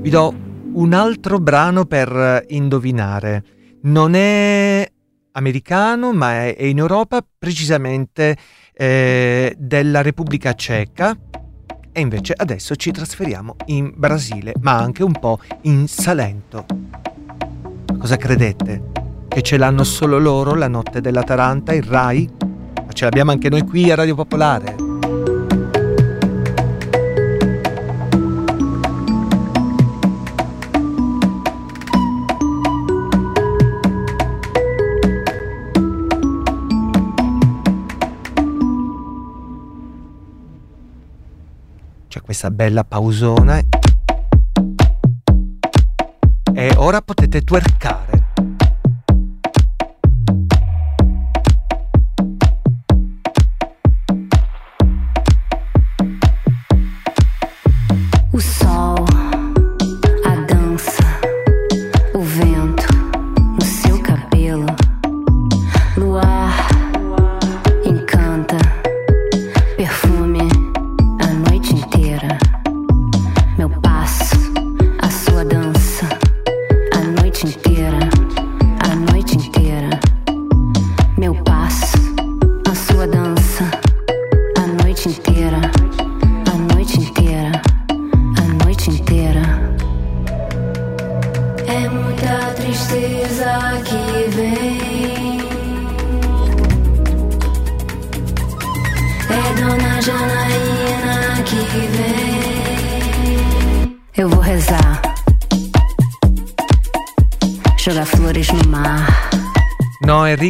Vi 0.00 0.08
do 0.08 0.34
un 0.72 0.94
altro 0.94 1.38
brano 1.38 1.84
per 1.84 2.10
uh, 2.10 2.38
indovinare. 2.46 3.44
Non 3.82 4.14
è 4.14 4.90
americano, 5.32 6.14
ma 6.14 6.46
è 6.46 6.62
in 6.62 6.78
Europa, 6.78 7.22
precisamente 7.38 8.34
eh, 8.72 9.54
della 9.58 10.00
Repubblica 10.00 10.54
Ceca. 10.54 11.14
E 11.92 12.00
invece 12.00 12.32
adesso 12.34 12.74
ci 12.74 12.90
trasferiamo 12.90 13.56
in 13.66 13.92
Brasile, 13.94 14.54
ma 14.62 14.78
anche 14.78 15.02
un 15.02 15.12
po' 15.12 15.40
in 15.64 15.88
Salento. 15.88 16.64
Cosa 17.98 18.16
credete? 18.16 19.07
Che 19.28 19.42
ce 19.42 19.56
l'hanno 19.58 19.84
solo 19.84 20.18
loro, 20.18 20.54
la 20.54 20.68
notte 20.68 21.00
della 21.00 21.22
Taranta, 21.22 21.74
il 21.74 21.82
Rai, 21.82 22.28
ma 22.40 22.92
ce 22.92 23.04
l'abbiamo 23.04 23.30
anche 23.30 23.48
noi 23.48 23.62
qui 23.62 23.90
a 23.90 23.94
Radio 23.94 24.14
Popolare. 24.14 24.74
C'è 42.08 42.22
questa 42.22 42.50
bella 42.50 42.84
pausona 42.84 43.60
e 46.54 46.72
ora 46.76 47.02
potete 47.02 47.42
twerkare. 47.42 48.17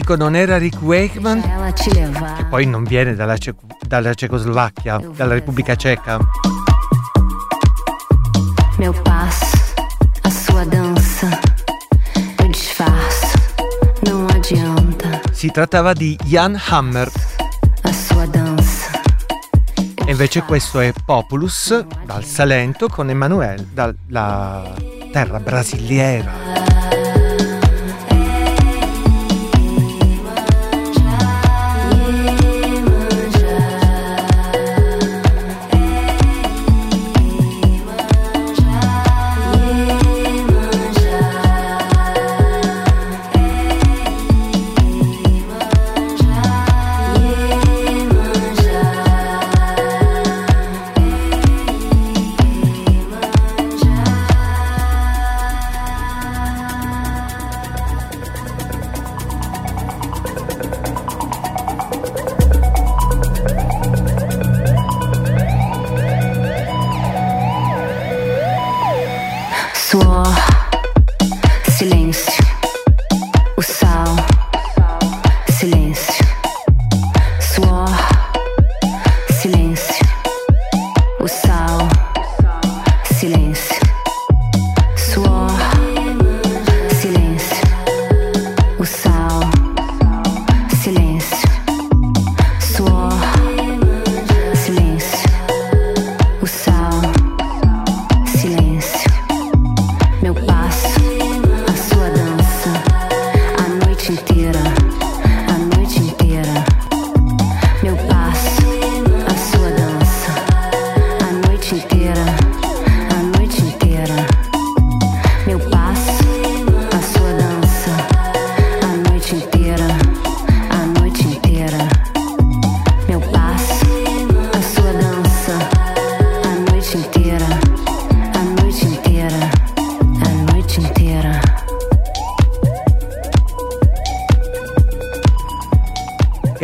Enrico 0.09 0.17
non 0.17 0.35
era 0.37 0.57
Rick 0.57 0.81
Wakeman, 0.81 1.43
che 2.37 2.45
poi 2.47 2.65
non 2.65 2.83
viene 2.85 3.15
dalla, 3.15 3.37
Ce- 3.37 3.55
dalla 3.87 4.15
Cecoslovacchia, 4.15 4.99
dalla 5.15 5.35
Repubblica 5.35 5.77
Ceca. 5.77 6.19
Meu 8.79 8.95
passo, 9.03 9.75
a 10.23 10.31
sua 10.31 10.65
dança, 10.65 11.29
eu 12.41 12.49
disfarço, 12.49 13.37
não 14.07 14.27
adianta. 14.29 15.21
Si 15.31 15.51
trattava 15.51 15.93
di 15.93 16.17
Jan 16.25 16.59
Hammer. 16.69 17.11
A 17.83 17.93
sua 17.93 18.27
dança. 18.27 18.91
E 20.07 20.11
invece 20.11 20.41
questo 20.43 20.81
è 20.81 20.91
Populus 21.05 21.85
dal 22.07 22.25
Salento 22.25 22.89
con 22.89 23.11
Emanuele 23.11 23.67
dalla 23.75 24.73
terra 25.13 25.39
brasiliera. 25.39 26.48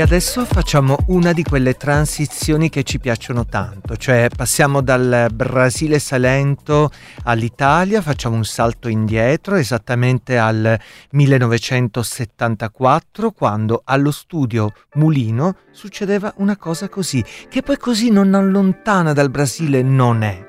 Adesso 0.03 0.45
facciamo 0.45 0.97
una 1.07 1.33
di 1.33 1.45
quelle 1.45 1.75
transizioni 1.75 2.69
che 2.69 2.83
ci 2.83 2.99
piacciono 2.99 3.47
tanto, 3.47 3.97
cioè 3.97 4.27
passiamo 4.35 4.81
dal 4.81 5.29
Brasile 5.33 6.01
Salento 6.01 6.91
all'Italia, 7.23 8.03
facciamo 8.03 8.35
un 8.35 8.45
salto 8.45 8.89
indietro 8.89 9.55
esattamente 9.55 10.37
al 10.37 10.77
1974 11.11 13.31
quando 13.31 13.83
allo 13.85 14.11
studio 14.11 14.73
Mulino 14.95 15.59
succedeva 15.71 16.35
una 16.39 16.57
cosa 16.57 16.89
così, 16.89 17.25
che 17.49 17.63
poi 17.63 17.77
così 17.77 18.11
non 18.11 18.35
allontana 18.35 19.13
dal 19.13 19.31
Brasile 19.31 19.83
non 19.83 20.25
è. 20.25 20.45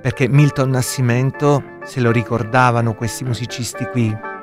Perché 0.00 0.28
Milton 0.28 0.70
Nascimento 0.70 1.80
se 1.82 2.00
lo 2.00 2.12
ricordavano 2.12 2.94
questi 2.94 3.24
musicisti 3.24 3.84
qui. 3.86 4.33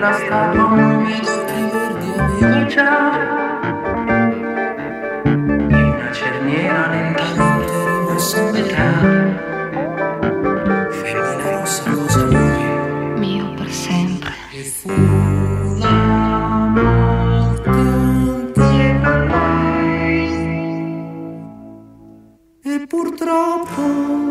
nella 0.00 0.16
scatola 0.16 0.96
misti 0.96 1.60
verdi 1.68 2.10
avevi 2.16 2.68
già. 2.68 3.10
In 5.24 5.94
una 5.94 6.12
cerniera 6.12 6.86
nella 6.86 7.24
mente 7.36 7.72
rossa 8.08 8.50
metà 8.50 8.92
femmina 10.90 11.50
rossa 11.50 11.90
rosa 11.90 12.24
lui 12.24 13.18
mio 13.18 13.52
per 13.54 13.70
sempre. 13.70 14.32
E 14.52 14.62
fu 14.62 14.90
la 15.80 16.72
morte 16.76 17.70
a 19.02 19.18
lei 19.24 20.32
e 22.62 22.86
purtroppo 22.88 24.29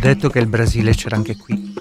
detto 0.00 0.30
che 0.30 0.38
il 0.38 0.46
Brasile 0.46 0.94
c'era 0.94 1.16
anche 1.16 1.36
qui. 1.36 1.74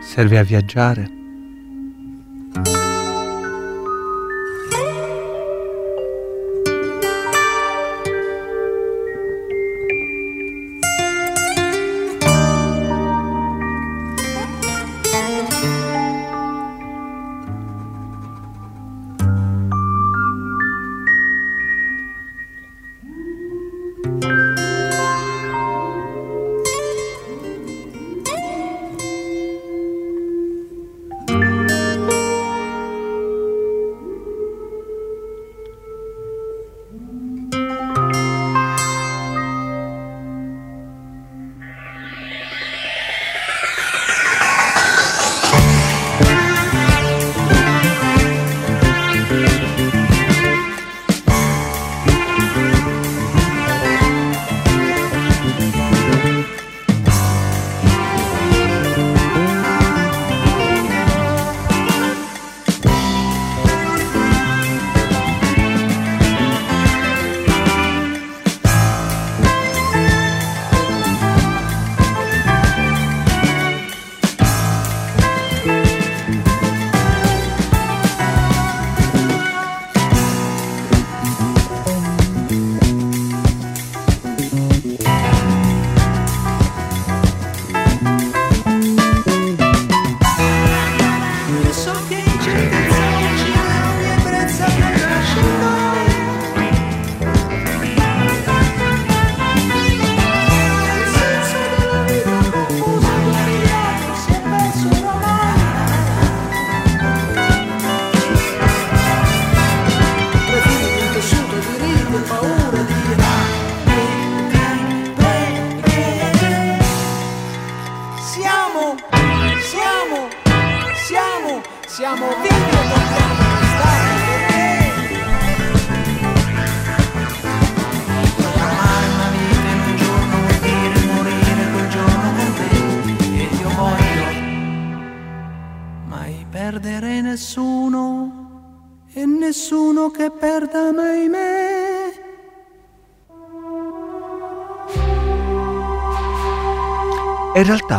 Serve 0.00 0.38
a 0.38 0.42
viaggiare. 0.42 1.23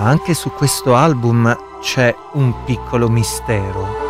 Anche 0.06 0.36
su 0.36 0.52
questo 0.52 0.94
album 0.94 1.80
c'è 1.82 2.16
un 2.34 2.64
piccolo 2.64 3.10
mistero. 3.10 4.04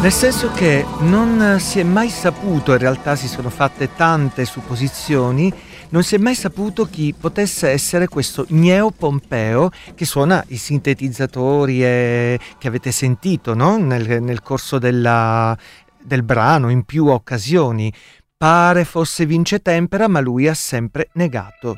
Nel 0.00 0.12
senso 0.12 0.52
che 0.52 0.86
non 0.98 1.56
si 1.58 1.80
è 1.80 1.82
mai 1.82 2.10
saputo, 2.10 2.72
in 2.72 2.78
realtà 2.78 3.16
si 3.16 3.26
sono 3.26 3.48
fatte 3.50 3.94
tante 3.96 4.44
supposizioni, 4.44 5.52
non 5.94 6.02
si 6.02 6.16
è 6.16 6.18
mai 6.18 6.34
saputo 6.34 6.86
chi 6.86 7.14
potesse 7.16 7.68
essere 7.68 8.08
questo 8.08 8.44
Gneo 8.48 8.90
Pompeo 8.90 9.70
che 9.94 10.04
suona 10.04 10.42
i 10.48 10.56
sintetizzatori 10.56 11.84
e, 11.84 12.40
che 12.58 12.66
avete 12.66 12.90
sentito 12.90 13.54
no? 13.54 13.76
nel, 13.76 14.20
nel, 14.20 14.42
corso 14.42 14.80
della, 14.80 15.56
del 16.02 16.24
brano 16.24 16.68
in 16.68 16.82
più 16.82 17.06
occasioni. 17.06 17.92
Pare 18.36 18.84
fosse 18.84 19.24
Vince 19.24 19.62
Tempera, 19.62 20.08
ma 20.08 20.18
lui 20.18 20.48
ha 20.48 20.54
sempre 20.54 21.10
negato. 21.12 21.76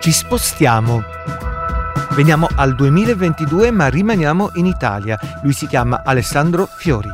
Ci 0.00 0.10
spostiamo. 0.10 1.00
Veniamo 2.16 2.48
al 2.56 2.74
2022, 2.74 3.70
ma 3.70 3.86
rimaniamo 3.86 4.50
in 4.54 4.66
Italia. 4.66 5.16
Lui 5.44 5.52
si 5.52 5.68
chiama 5.68 6.02
Alessandro 6.04 6.66
Fiori. 6.76 7.08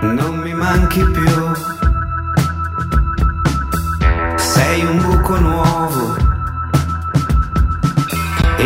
Non 0.00 0.38
mi 0.38 0.54
manchi 0.54 1.04
più 1.04 1.75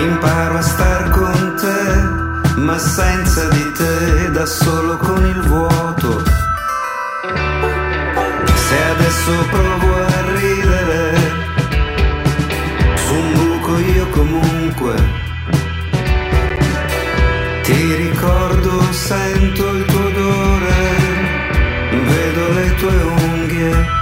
Imparo 0.02 0.58
a 0.58 0.62
star 0.62 1.10
con 1.10 1.54
te, 1.60 2.58
ma 2.60 2.78
senza 2.78 3.48
di 3.48 3.72
te, 3.72 4.30
da 4.30 4.46
solo 4.46 4.96
con 4.96 5.24
il 5.24 5.40
vuoto. 5.42 6.22
Se 8.66 8.76
adesso 8.94 9.32
provo 9.50 9.90
a 10.16 10.20
ridere, 10.38 11.00
su 13.04 13.14
un 13.14 13.32
buco 13.34 13.78
io 13.78 14.06
comunque. 14.08 14.94
Ti 17.62 17.94
ricordo, 17.94 18.92
sento 18.92 19.70
il 19.76 19.84
tuo 19.84 20.06
odore, 20.06 20.80
vedo 22.06 22.52
le 22.52 22.74
tue 22.74 23.02
unghie 23.02 23.98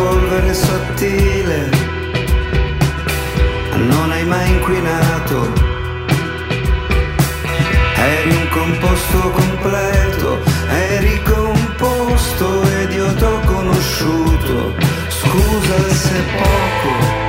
polvere 0.00 0.54
sottile, 0.54 1.70
non 4.00 4.12
hai 4.12 4.24
mai 4.24 4.48
inquinato, 4.50 5.52
eri 7.96 8.30
un 8.30 8.48
composto 8.48 9.18
completo, 9.30 10.38
eri 10.68 11.22
composto 11.22 12.62
ed 12.80 12.92
io 12.92 13.12
t'ho 13.14 13.40
conosciuto, 13.40 14.74
scusa 15.08 15.94
se 15.94 16.22
poco. 16.38 17.19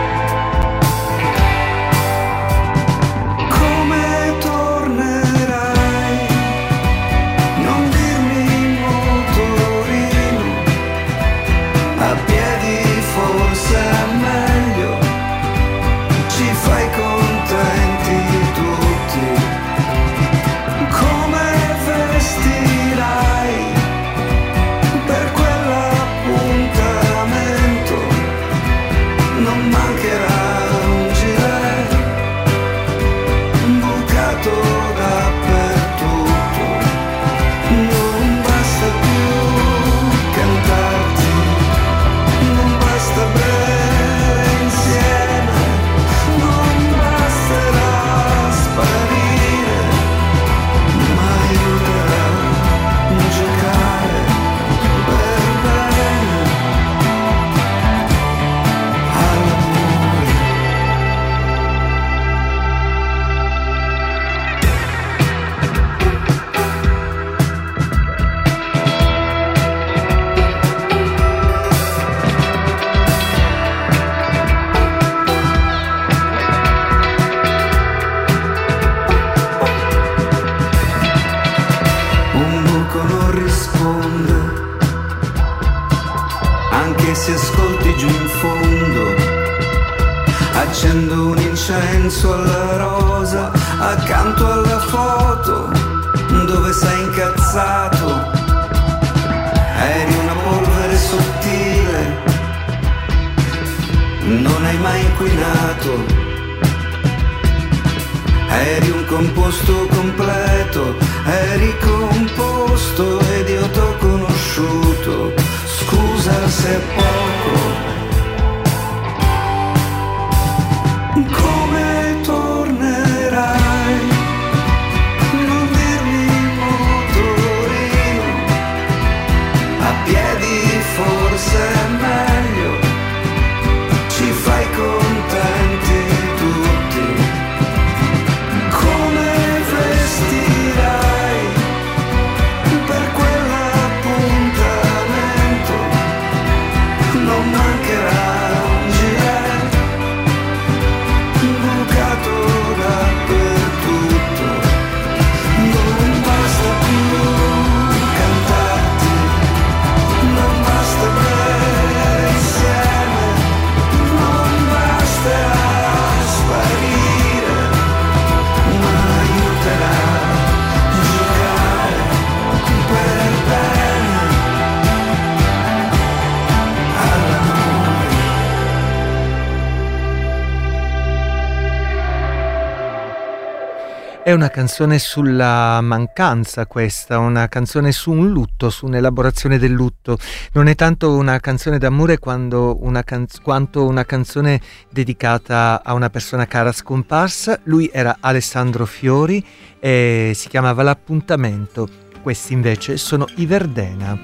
È 184.31 184.33
una 184.33 184.49
canzone 184.49 184.97
sulla 184.97 185.81
mancanza 185.81 186.65
questa, 186.65 187.19
una 187.19 187.49
canzone 187.49 187.91
su 187.91 188.11
un 188.11 188.29
lutto, 188.29 188.69
su 188.69 188.85
un'elaborazione 188.85 189.59
del 189.59 189.73
lutto. 189.73 190.17
Non 190.53 190.67
è 190.67 190.75
tanto 190.75 191.17
una 191.17 191.37
canzone 191.41 191.77
d'amore 191.77 192.17
una 192.21 193.03
canz- 193.03 193.41
quanto 193.41 193.85
una 193.85 194.05
canzone 194.05 194.61
dedicata 194.89 195.81
a 195.83 195.93
una 195.93 196.09
persona 196.09 196.47
cara 196.47 196.71
scomparsa. 196.71 197.59
Lui 197.63 197.89
era 197.91 198.19
Alessandro 198.21 198.85
Fiori 198.85 199.45
e 199.81 200.31
si 200.33 200.47
chiamava 200.47 200.81
L'appuntamento. 200.81 201.89
Questi 202.21 202.53
invece 202.53 202.95
sono 202.95 203.27
i 203.35 203.45
Verdena. 203.45 204.17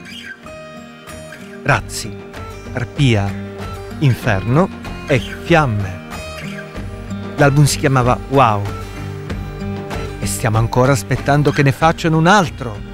Razzi, 1.64 2.16
Arpia, 2.72 3.30
Inferno 4.00 4.70
e 5.06 5.20
Fiamme. 5.20 6.06
L'album 7.36 7.66
si 7.66 7.78
chiamava 7.78 8.18
Wow 8.30 8.86
e 10.20 10.26
stiamo 10.26 10.58
ancora 10.58 10.92
aspettando 10.92 11.52
che 11.52 11.64
ne 11.64 11.72
facciano 11.72 12.18
un 12.18 12.28
altro. 12.28 12.87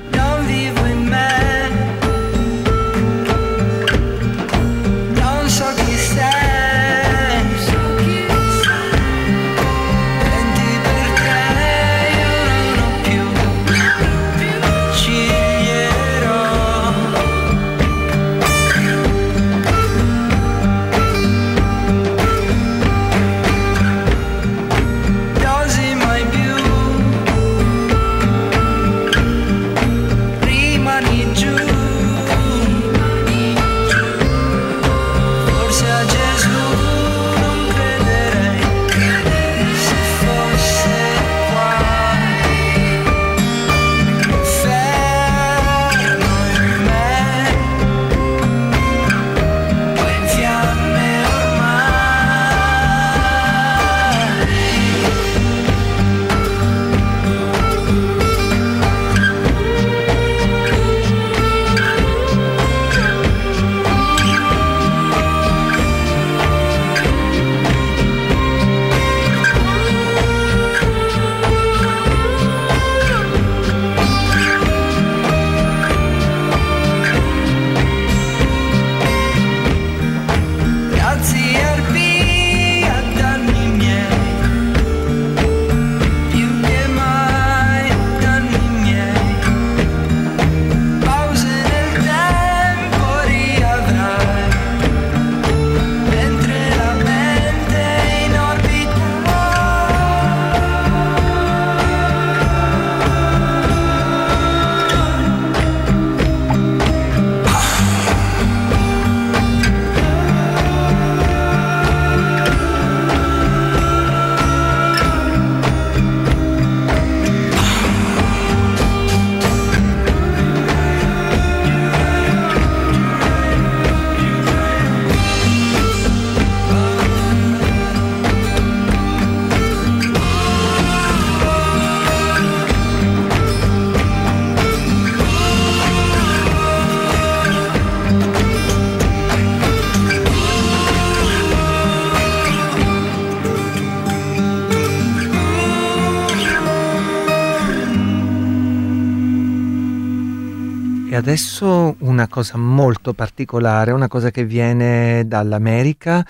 Adesso 151.23 151.95
una 151.99 152.27
cosa 152.27 152.57
molto 152.57 153.13
particolare, 153.13 153.93
una 153.93 154.09
cosa 154.09 154.29
che 154.29 154.43
viene 154.43 155.23
dall'America, 155.25 156.25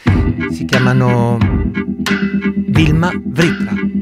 si 0.51 0.65
chiamano 0.65 1.39
Vilma 2.67 3.11
Vritra. 3.25 3.92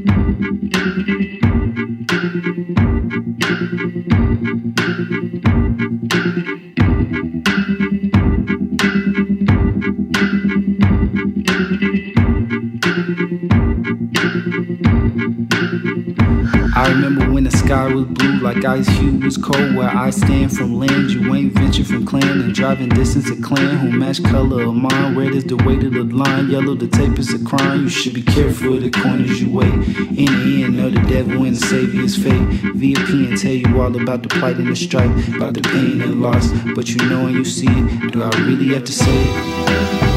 Sky 17.72 17.94
was 17.94 18.04
blue 18.04 18.38
like 18.40 18.62
ice 18.66 18.88
hue 18.98 19.18
was 19.20 19.38
cold. 19.38 19.74
Where 19.74 19.88
I 19.88 20.10
stand 20.10 20.54
from 20.54 20.78
land, 20.78 21.10
you 21.10 21.34
ain't 21.34 21.54
venture 21.54 21.84
from 21.84 22.04
clan 22.04 22.42
and 22.42 22.54
driving 22.54 22.90
distance 22.90 23.30
a 23.30 23.40
clan 23.40 23.78
who 23.78 23.90
match 23.98 24.22
color 24.22 24.64
of 24.64 24.74
mine. 24.74 25.16
Red 25.16 25.34
is 25.34 25.44
the 25.44 25.56
weight 25.56 25.82
of 25.82 25.94
the 25.94 26.04
line, 26.04 26.50
yellow 26.50 26.74
the 26.74 26.86
tape 26.86 27.18
is 27.18 27.32
a 27.32 27.42
crime. 27.42 27.84
You 27.84 27.88
should 27.88 28.12
be 28.12 28.22
careful 28.22 28.74
of 28.74 28.82
the 28.82 28.90
corners 28.90 29.40
you 29.40 29.50
wait. 29.50 29.72
In 29.72 30.30
the 30.44 30.64
end, 30.64 30.76
know 30.76 30.90
the 30.90 31.00
devil 31.08 31.44
and 31.44 31.56
the 31.56 31.66
savior's 31.66 32.14
fate. 32.14 32.46
VIP 32.74 33.08
and 33.30 33.38
tell 33.40 33.52
you 33.52 33.80
all 33.80 34.02
about 34.02 34.22
the 34.22 34.28
plight 34.28 34.58
and 34.58 34.68
the 34.68 34.76
strife, 34.76 35.34
about 35.34 35.54
the 35.54 35.62
pain 35.62 36.02
and 36.02 36.20
loss. 36.20 36.50
But 36.74 36.90
you 36.90 37.00
know 37.08 37.26
and 37.26 37.36
you 37.36 37.44
see 37.44 37.70
it, 37.70 38.12
do 38.12 38.22
I 38.22 38.28
really 38.40 38.74
have 38.74 38.84
to 38.84 38.92
say 38.92 39.10
it? 39.10 40.11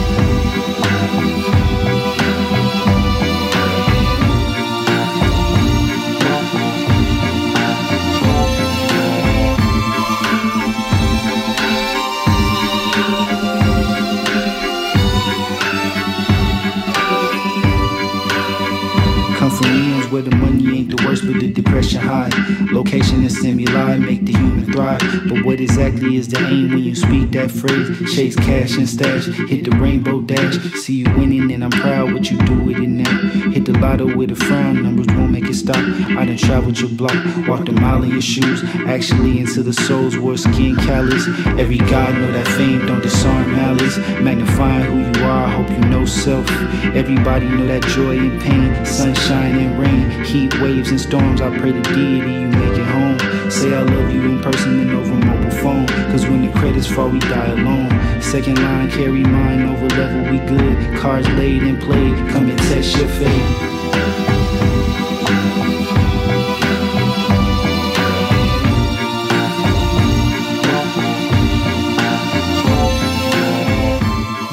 The 21.39 21.51
depression 21.51 22.01
high. 22.01 22.29
Location 22.71 23.21
and 23.21 23.31
stimuli 23.31 23.97
make 23.97 24.25
the 24.25 24.33
human 24.33 24.71
thrive. 24.71 24.99
But 25.27 25.45
what 25.45 25.59
exactly 25.59 26.17
is 26.17 26.27
the 26.27 26.39
aim 26.39 26.69
when 26.69 26.83
you 26.83 26.95
speak 26.95 27.31
that 27.31 27.51
phrase? 27.51 28.13
Chase 28.15 28.35
cash 28.35 28.77
and 28.77 28.87
stash, 28.87 29.25
hit 29.25 29.65
the 29.65 29.75
rainbow 29.77 30.21
dash. 30.21 30.57
See 30.81 30.95
you 30.95 31.05
winning, 31.17 31.51
and 31.51 31.63
I'm 31.63 31.71
proud 31.71 32.13
what 32.13 32.29
you 32.31 32.37
do 32.39 32.59
with 32.63 32.77
it 32.77 32.87
now. 32.87 33.19
Hit 33.51 33.65
the 33.65 33.73
lotto 33.73 34.15
with 34.15 34.31
a 34.31 34.35
frown, 34.35 34.83
numbers 34.83 35.07
won't 35.07 35.31
make 35.31 35.45
it 35.45 35.55
stop. 35.55 35.77
I 36.17 36.25
done 36.25 36.37
traveled 36.37 36.79
your 36.79 36.89
block, 36.89 37.15
walked 37.47 37.69
a 37.69 37.73
mile 37.73 38.03
in 38.03 38.11
your 38.11 38.21
shoes. 38.21 38.63
Actually, 38.87 39.39
into 39.39 39.63
the 39.63 39.73
soul's 39.73 40.17
worst 40.17 40.43
skin 40.43 40.75
callous. 40.75 41.27
Every 41.59 41.77
god 41.77 42.13
know 42.15 42.31
that 42.31 42.47
fame 42.49 42.85
don't 42.85 43.01
disarm 43.01 43.51
malice. 43.51 43.97
Magnifying 44.21 44.85
who 44.85 45.19
you 45.19 45.25
are, 45.25 45.47
hope 45.47 45.69
you 45.69 45.89
know 45.89 46.05
self. 46.05 46.49
Everybody 46.93 47.47
know 47.47 47.67
that 47.67 47.83
joy 47.83 48.17
and 48.17 48.41
pain, 48.41 48.85
sunshine 48.85 49.57
and 49.57 49.79
rain. 49.79 50.23
Heat 50.25 50.53
waves 50.61 50.89
and 50.91 50.99
storms, 50.99 51.24
I 51.41 51.57
pray 51.57 51.71
to 51.71 51.81
deity 51.81 52.31
you 52.41 52.47
make 52.47 52.77
it 52.77 52.87
home. 52.87 53.17
Say 53.49 53.73
I 53.73 53.81
love 53.81 54.11
you 54.11 54.21
in 54.23 54.41
person 54.41 54.79
and 54.79 54.91
over 54.91 55.13
mobile 55.13 55.51
phone. 55.61 55.87
Cause 56.11 56.25
when 56.27 56.41
the 56.45 56.51
credits 56.59 56.87
fall, 56.87 57.09
we 57.09 57.19
die 57.19 57.47
alone. 57.47 57.89
Second 58.21 58.57
line, 58.61 58.89
carry 58.89 59.23
mine 59.23 59.61
over 59.69 59.87
level, 59.95 60.21
we 60.31 60.39
good. 60.39 60.97
Cards 60.99 61.27
laid 61.29 61.63
and 61.63 61.79
played, 61.81 62.15
come 62.29 62.49
and 62.49 62.59
test 62.59 62.97
your 62.97 63.07
fate. 63.07 63.73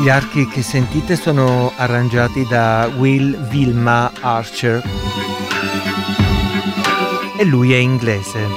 Gli 0.03 0.09
archi 0.09 0.49
che 0.49 0.63
sentite 0.63 1.15
sono 1.15 1.73
arrangiati 1.77 2.45
da 2.49 2.91
Will 2.99 3.37
Vilma 3.49 4.11
Archer 4.21 4.83
lui 7.45 7.73
è 7.73 7.77
inglese. 7.77 8.49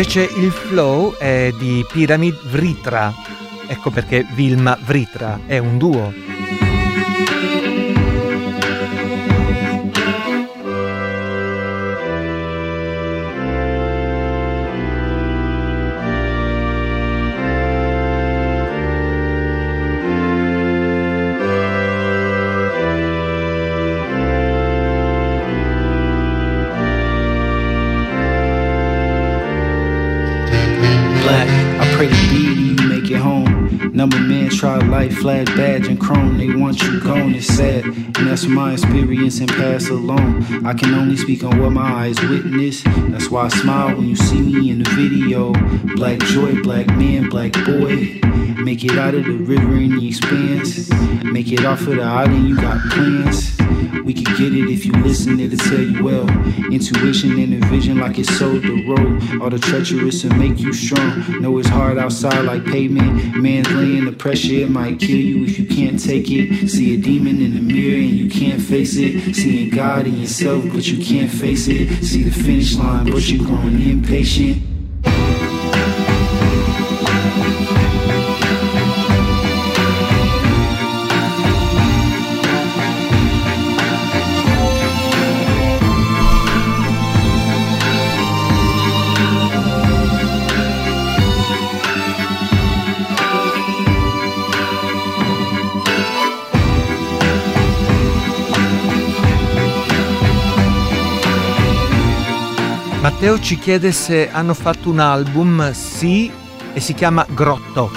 Invece 0.00 0.30
il 0.36 0.52
flow 0.52 1.16
è 1.16 1.52
di 1.58 1.84
Pyramid 1.90 2.38
Vritra. 2.50 3.12
Ecco 3.66 3.90
perché 3.90 4.24
Vilma 4.34 4.78
Vritra 4.80 5.40
è 5.44 5.58
un 5.58 5.76
duo. 5.76 6.12
Flag 35.20 35.46
badge 35.56 35.88
and 35.88 36.00
chrome. 36.00 36.38
They 36.38 36.54
want 36.54 36.82
you 36.82 37.00
gone, 37.00 37.34
it's 37.34 37.46
sad. 37.46 37.84
And 37.84 38.14
that's 38.14 38.46
my 38.46 38.72
experience 38.72 39.40
and 39.40 39.48
pass 39.48 39.88
along. 39.88 40.44
I 40.64 40.74
can 40.74 40.94
only 40.94 41.16
speak 41.16 41.44
on 41.44 41.60
what 41.60 41.70
my 41.70 42.06
eyes 42.06 42.20
witness. 42.22 42.82
That's 42.84 43.30
why 43.30 43.46
I 43.46 43.48
smile 43.48 43.96
when 43.96 44.08
you 44.08 44.16
see 44.16 44.40
me 44.40 44.70
in 44.70 44.82
the 44.82 44.90
video. 44.90 45.52
Black 45.96 46.18
joy, 46.20 46.62
black 46.62 46.86
man, 46.88 47.28
black 47.28 47.52
boy. 47.64 48.27
Make 48.58 48.84
it 48.84 48.98
out 48.98 49.14
of 49.14 49.24
the 49.24 49.32
river 49.32 49.76
in 49.76 49.96
the 49.96 50.08
expanse. 50.08 50.90
Make 51.22 51.52
it 51.52 51.64
off 51.64 51.80
of 51.82 51.96
the 51.96 52.02
island, 52.02 52.48
you 52.48 52.56
got 52.56 52.80
plans. 52.90 53.56
We 54.04 54.12
could 54.12 54.36
get 54.36 54.52
it 54.52 54.68
if 54.68 54.84
you 54.84 54.92
listen, 54.92 55.38
it'll 55.38 55.58
tell 55.58 55.80
you 55.80 56.02
well. 56.02 56.28
Intuition 56.72 57.38
and 57.38 57.62
a 57.62 57.66
vision 57.68 57.98
like 57.98 58.18
it's 58.18 58.36
sold 58.36 58.62
the 58.62 58.86
road. 58.86 59.40
All 59.40 59.48
the 59.50 59.58
treacherous 59.58 60.24
will 60.24 60.34
make 60.34 60.58
you 60.58 60.72
strong. 60.72 61.40
Know 61.40 61.56
it's 61.58 61.68
hard 61.68 61.98
outside 61.98 62.44
like 62.44 62.64
pavement. 62.64 63.36
Man's 63.36 63.70
laying 63.70 64.06
the 64.06 64.12
pressure, 64.12 64.54
it 64.54 64.70
might 64.70 64.98
kill 64.98 65.16
you 65.16 65.44
if 65.44 65.58
you 65.58 65.66
can't 65.66 66.02
take 66.02 66.30
it. 66.30 66.68
See 66.68 66.94
a 66.94 66.96
demon 66.96 67.40
in 67.40 67.54
the 67.54 67.60
mirror 67.60 67.96
and 67.96 68.10
you 68.10 68.28
can't 68.28 68.60
face 68.60 68.96
it. 68.96 69.34
Seeing 69.34 69.70
God 69.70 70.06
in 70.06 70.20
yourself, 70.20 70.64
but 70.72 70.86
you 70.86 71.04
can't 71.04 71.30
face 71.30 71.68
it. 71.68 72.04
See 72.04 72.24
the 72.24 72.30
finish 72.30 72.76
line, 72.76 73.10
but 73.10 73.28
you're 73.28 73.46
growing 73.46 73.80
impatient. 73.80 74.67
Matteo 103.20 103.40
ci 103.40 103.58
chiede 103.58 103.90
se 103.90 104.30
hanno 104.30 104.54
fatto 104.54 104.90
un 104.90 105.00
album, 105.00 105.72
sì, 105.72 106.30
e 106.72 106.78
si 106.78 106.94
chiama 106.94 107.26
Grotto. 107.28 107.90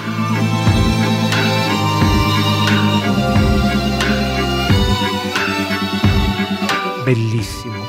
Bellissimo. 7.04 7.81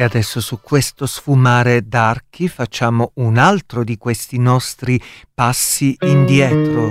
E 0.00 0.02
adesso 0.02 0.40
su 0.40 0.60
questo 0.62 1.04
sfumare 1.04 1.86
d'archi 1.86 2.48
facciamo 2.48 3.10
un 3.16 3.36
altro 3.36 3.84
di 3.84 3.98
questi 3.98 4.38
nostri 4.38 4.98
passi 5.34 5.94
indietro. 6.00 6.88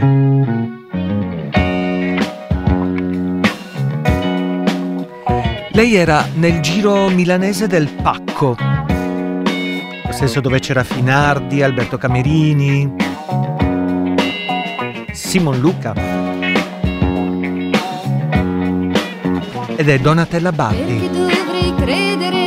Lei 5.72 5.96
era 5.96 6.24
nel 6.36 6.60
giro 6.60 7.10
milanese 7.10 7.66
del 7.66 7.90
Pacco, 7.90 8.56
lo 8.60 10.12
stesso 10.12 10.40
dove 10.40 10.60
c'era 10.60 10.84
Finardi, 10.84 11.64
Alberto 11.64 11.98
Camerini. 11.98 12.94
Simon 15.14 15.60
Luca. 15.60 15.96
Ed 19.76 19.90
è 19.90 19.98
Donatella 19.98 20.52
Baldi. 20.52 20.94
Perché 20.94 21.10
dovrei 21.10 21.74
credere 21.76 22.39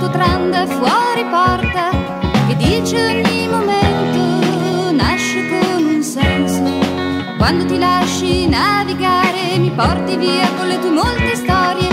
al 0.00 0.08
tuo 0.08 0.10
trend 0.10 0.66
fuori 0.68 1.24
porta 1.26 1.90
che 2.48 2.56
dice 2.56 2.96
ogni 2.96 3.48
momento 3.48 4.92
nasce 4.92 5.46
con 5.48 5.84
un 5.84 6.02
senso. 6.02 6.62
Quando 7.36 7.66
ti 7.66 7.76
lasci 7.78 8.48
navigare 8.48 9.58
mi 9.58 9.70
porti 9.70 10.16
via 10.16 10.48
con 10.56 10.68
le 10.68 10.78
tue 10.78 10.90
molte 10.90 11.34
storie, 11.36 11.89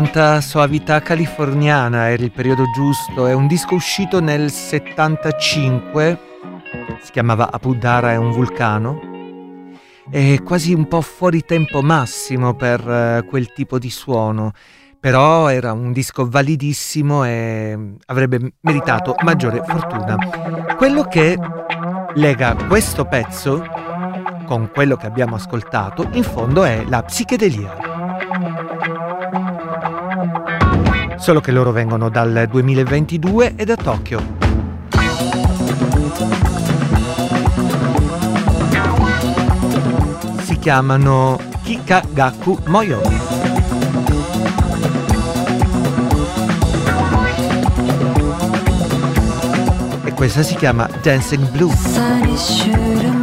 Quanta 0.00 0.40
soavità 0.40 1.02
californiana 1.02 2.08
era 2.08 2.22
il 2.22 2.32
periodo 2.32 2.64
giusto, 2.74 3.26
è 3.26 3.34
un 3.34 3.46
disco 3.46 3.74
uscito 3.74 4.18
nel 4.18 4.50
75, 4.50 6.18
si 7.02 7.12
chiamava 7.12 7.50
Apudara 7.52 8.12
è 8.12 8.16
un 8.16 8.30
vulcano, 8.30 8.98
è 10.10 10.42
quasi 10.42 10.72
un 10.72 10.88
po' 10.88 11.02
fuori 11.02 11.42
tempo 11.42 11.82
massimo 11.82 12.54
per 12.54 12.80
eh, 12.80 13.26
quel 13.28 13.52
tipo 13.52 13.78
di 13.78 13.90
suono, 13.90 14.52
però 14.98 15.48
era 15.48 15.74
un 15.74 15.92
disco 15.92 16.26
validissimo 16.26 17.24
e 17.24 17.96
avrebbe 18.06 18.54
meritato 18.62 19.14
maggiore 19.22 19.62
fortuna. 19.62 20.16
Quello 20.78 21.02
che 21.02 21.36
lega 22.14 22.54
questo 22.54 23.04
pezzo 23.04 23.62
con 24.46 24.70
quello 24.72 24.96
che 24.96 25.04
abbiamo 25.04 25.34
ascoltato, 25.34 26.08
in 26.12 26.22
fondo 26.22 26.64
è 26.64 26.86
la 26.88 27.02
psichedelia. 27.02 27.89
Solo 31.20 31.40
che 31.42 31.52
loro 31.52 31.70
vengono 31.70 32.08
dal 32.08 32.46
2022 32.50 33.52
e 33.54 33.64
da 33.66 33.76
Tokyo. 33.76 34.20
Si 40.42 40.58
chiamano 40.58 41.38
Kikagaku 41.62 42.58
Moyo. 42.64 43.02
E 50.04 50.14
questa 50.14 50.42
si 50.42 50.54
chiama 50.54 50.88
Dancing 51.02 51.50
Blue. 51.50 53.19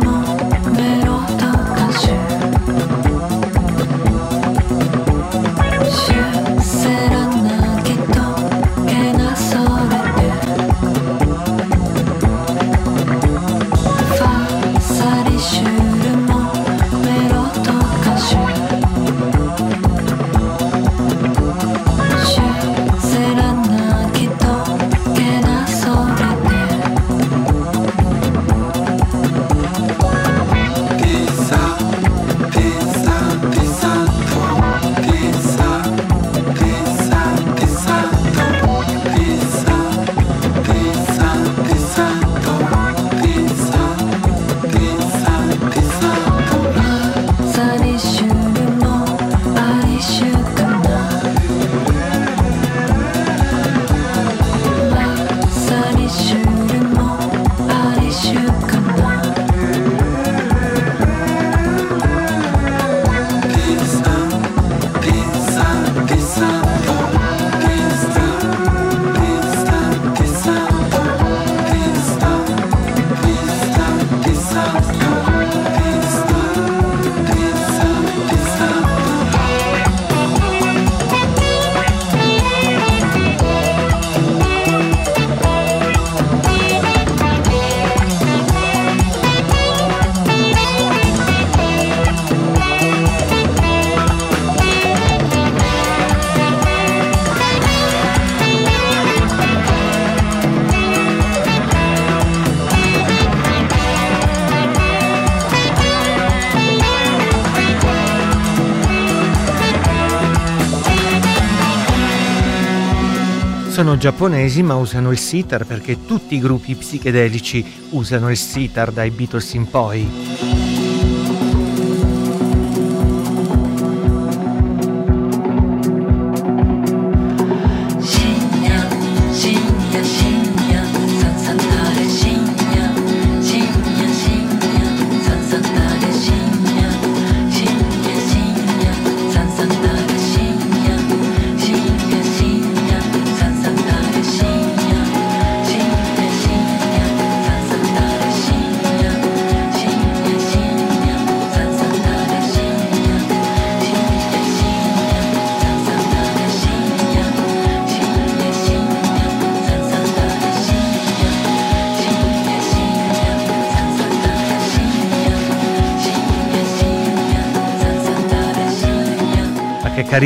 Sono 113.77 113.95
giapponesi 113.95 114.63
ma 114.63 114.73
usano 114.73 115.11
il 115.11 115.19
sitar 115.19 115.63
perché 115.63 116.03
tutti 116.03 116.33
i 116.33 116.39
gruppi 116.39 116.73
psichedelici 116.73 117.63
usano 117.91 118.31
il 118.31 118.35
sitar 118.35 118.91
dai 118.91 119.11
Beatles 119.11 119.53
in 119.53 119.69
poi. 119.69 120.66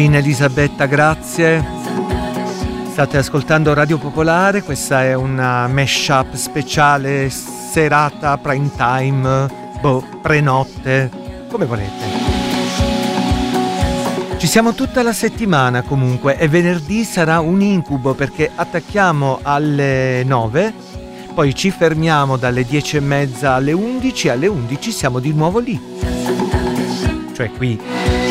Carina 0.01 0.17
Elisabetta, 0.17 0.87
grazie. 0.87 1.63
State 2.89 3.17
ascoltando 3.17 3.71
Radio 3.75 3.99
Popolare, 3.99 4.63
questa 4.63 5.03
è 5.03 5.13
una 5.13 5.67
mashup 5.67 6.33
speciale 6.33 7.29
serata 7.29 8.35
prime 8.39 8.71
time, 8.75 9.47
boh, 9.79 10.03
prenotte, 10.19 11.07
come 11.49 11.65
volete. 11.65 12.03
Ci 14.37 14.47
siamo 14.47 14.73
tutta 14.73 15.03
la 15.03 15.13
settimana 15.13 15.83
comunque 15.83 16.35
e 16.35 16.47
venerdì 16.47 17.03
sarà 17.03 17.39
un 17.39 17.61
incubo 17.61 18.15
perché 18.15 18.49
attacchiamo 18.55 19.41
alle 19.43 20.23
9, 20.23 20.73
poi 21.35 21.53
ci 21.53 21.69
fermiamo 21.69 22.37
dalle 22.37 22.63
10 22.63 22.97
e 22.97 23.01
mezza 23.01 23.53
alle 23.53 23.71
11 23.71 24.27
e 24.27 24.31
alle 24.31 24.47
11 24.47 24.91
siamo 24.91 25.19
di 25.19 25.31
nuovo 25.31 25.59
lì. 25.59 25.79
Cioè 27.33 27.51
qui. 27.51 28.30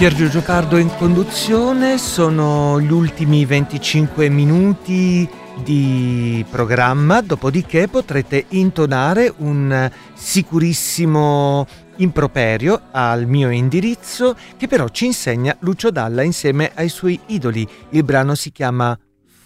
Pier 0.00 0.14
Giorgio 0.14 0.40
Pardo 0.40 0.78
in 0.78 0.88
conduzione, 0.96 1.98
sono 1.98 2.80
gli 2.80 2.90
ultimi 2.90 3.44
25 3.44 4.30
minuti 4.30 5.28
di 5.62 6.42
programma, 6.48 7.20
dopodiché 7.20 7.86
potrete 7.86 8.46
intonare 8.48 9.30
un 9.36 9.90
sicurissimo 10.14 11.66
improperio 11.96 12.80
al 12.92 13.26
mio 13.26 13.50
indirizzo 13.50 14.34
che 14.56 14.68
però 14.68 14.88
ci 14.88 15.04
insegna 15.04 15.54
Lucio 15.60 15.90
Dalla 15.90 16.22
insieme 16.22 16.72
ai 16.74 16.88
suoi 16.88 17.20
idoli. 17.26 17.68
Il 17.90 18.02
brano 18.02 18.34
si 18.34 18.52
chiama 18.52 18.98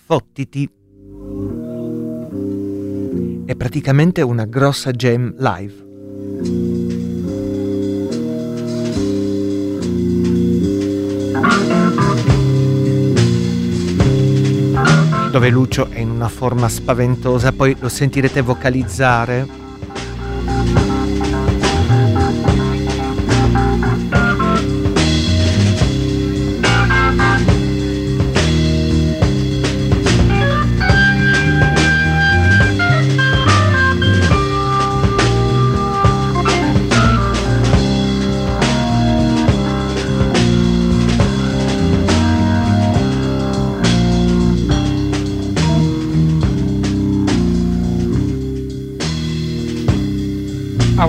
Fottiti. 0.07 0.71
È 3.45 3.55
praticamente 3.57 4.23
una 4.23 4.45
grossa 4.45 4.93
jam 4.93 5.35
live. 5.37 6.84
Dove 15.35 15.51
Lucio 15.51 15.89
è 15.91 15.99
in 15.99 16.11
una 16.11 16.29
forma 16.29 16.69
spaventosa, 16.69 17.51
poi 17.51 17.75
lo 17.81 17.89
sentirete 17.89 18.41
vocalizzare 18.41 19.64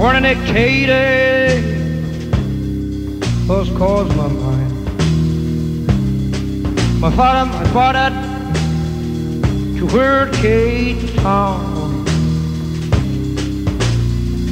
Katie 0.05 1.63
was 3.47 3.69
cause 3.71 4.07
my 4.15 4.27
mind. 4.27 4.73
My 7.01 7.11
father, 7.15 7.51
my 7.51 7.65
father, 7.73 8.09
to 9.79 9.85
where 9.87 10.31
Kate 10.33 11.15
town. 11.17 12.05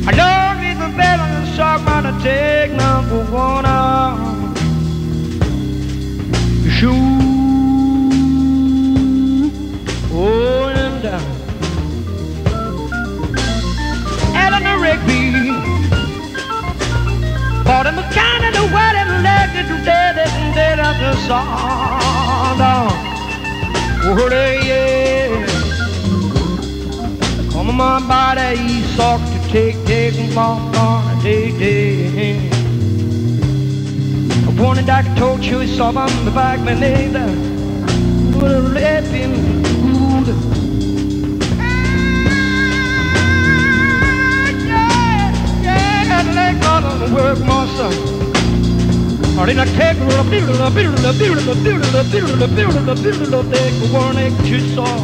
I 0.08 0.12
don't 0.22 0.58
need 0.64 0.78
the 0.82 0.90
bell 0.98 1.20
on 1.20 1.46
the 1.46 1.56
sock, 1.56 1.86
man, 1.86 2.04
to 2.04 2.14
take 2.24 2.72
number 2.72 3.24
one 3.32 3.66
out. 3.66 4.58
Shoot, 6.80 7.13
Lord, 17.84 17.96
I'm 17.96 18.04
kind 18.14 18.46
of 18.46 18.54
the 18.54 18.64
way 18.68 18.92
that 18.96 19.08
led 19.24 19.50
you 19.58 19.64
to 19.68 19.84
dead 19.84 20.18
and 20.18 20.56
dead 20.56 20.80
of 20.80 20.98
the 21.00 21.16
song. 21.28 22.58
Oh, 22.64 24.16
yeah. 24.64 25.46
Come 27.52 27.82
on, 27.82 28.08
body, 28.08 28.58
you 28.62 28.84
sock 28.96 29.20
to 29.20 29.50
take, 29.50 29.84
take, 29.86 30.16
and 30.16 30.34
walk 30.34 30.78
on 30.78 31.18
a 31.18 31.22
day, 31.22 31.52
day. 31.58 32.50
I 34.48 34.62
wanted 34.62 34.90
I 34.90 35.04
could 35.04 35.46
you, 35.46 35.60
it's 35.60 35.78
all 35.78 35.98
on 35.98 36.24
the 36.24 36.32
back, 36.32 36.60
my 36.62 36.80
neighbor. 36.80 37.20
a 37.20 38.80
have 38.80 39.14
in! 39.14 39.34
him. 39.34 39.53
work, 47.14 47.40
my 47.46 47.68
son. 47.78 47.94
Or 49.38 49.50
in 49.50 49.60
a 49.60 49.66
cake, 49.66 49.98
a 49.98 50.24
biddle, 50.30 50.62
a 50.62 50.70
biddle, 50.72 51.06
a 51.06 51.14
biddle, 51.14 51.50
a 51.50 51.56
biddle, 51.64 52.00
a 52.00 52.04
biddle, 52.04 52.44
a 52.44 52.48
biddle, 52.48 52.90
a 52.90 52.96
biddle, 52.96 53.40
a 53.40 53.44
take 53.54 53.94
one 53.94 54.18
egg 54.18 54.36
to 54.46 54.60
saw. 54.74 54.98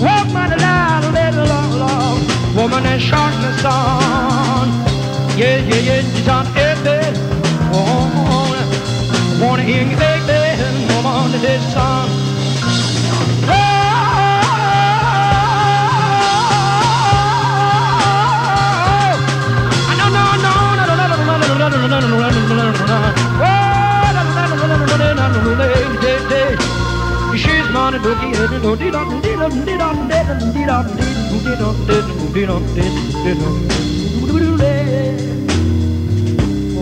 Walk 0.00 0.26
my 0.32 0.48
light, 0.56 1.04
little 1.12 1.46
long, 1.46 1.72
long, 1.78 2.18
woman 2.56 2.84
and 2.86 3.00
shark 3.00 3.34
the 3.42 3.52
sun. 3.58 4.68
Yeah, 5.36 5.58
yeah, 5.68 5.88
yeah, 5.88 6.00
She's 6.00 6.28
on 6.28 6.46
every, 6.56 7.00
oh. 7.72 8.08
Wanna 9.40 9.62
hear 9.62 9.82
you, 9.82 9.96
baby, 9.96 10.94
woman, 10.94 11.32
this 11.40 11.62
song. 11.72 12.21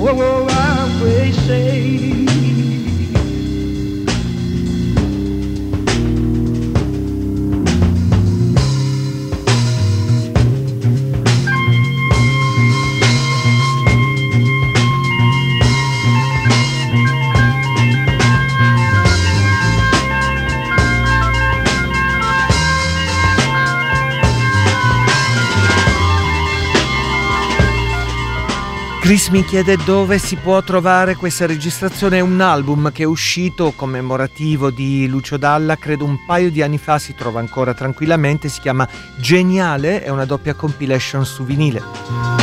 Oh, 0.03 0.47
I 0.49 0.81
always 0.81 1.37
say 1.47 2.30
Chris 29.11 29.27
mi 29.31 29.45
chiede 29.45 29.77
dove 29.85 30.19
si 30.21 30.37
può 30.37 30.63
trovare 30.63 31.17
questa 31.17 31.45
registrazione, 31.45 32.19
è 32.19 32.21
un 32.21 32.41
album 32.41 32.93
che 32.93 33.03
è 33.03 33.07
uscito 33.07 33.73
commemorativo 33.75 34.71
di 34.71 35.09
Lucio 35.09 35.37
Dalla, 35.37 35.75
credo 35.75 36.05
un 36.05 36.25
paio 36.25 36.49
di 36.49 36.63
anni 36.63 36.79
fa, 36.79 37.01
si 37.01 37.17
trova 37.17 37.41
ancora 37.41 37.75
tranquillamente, 37.75 38.49
si 38.49 38.61
chiama 38.61 38.89
Geniale, 39.17 40.05
è 40.05 40.11
una 40.11 40.27
doppia 40.27 40.55
compilation 40.55 41.27
su 41.27 41.43
vinile. 41.43 42.40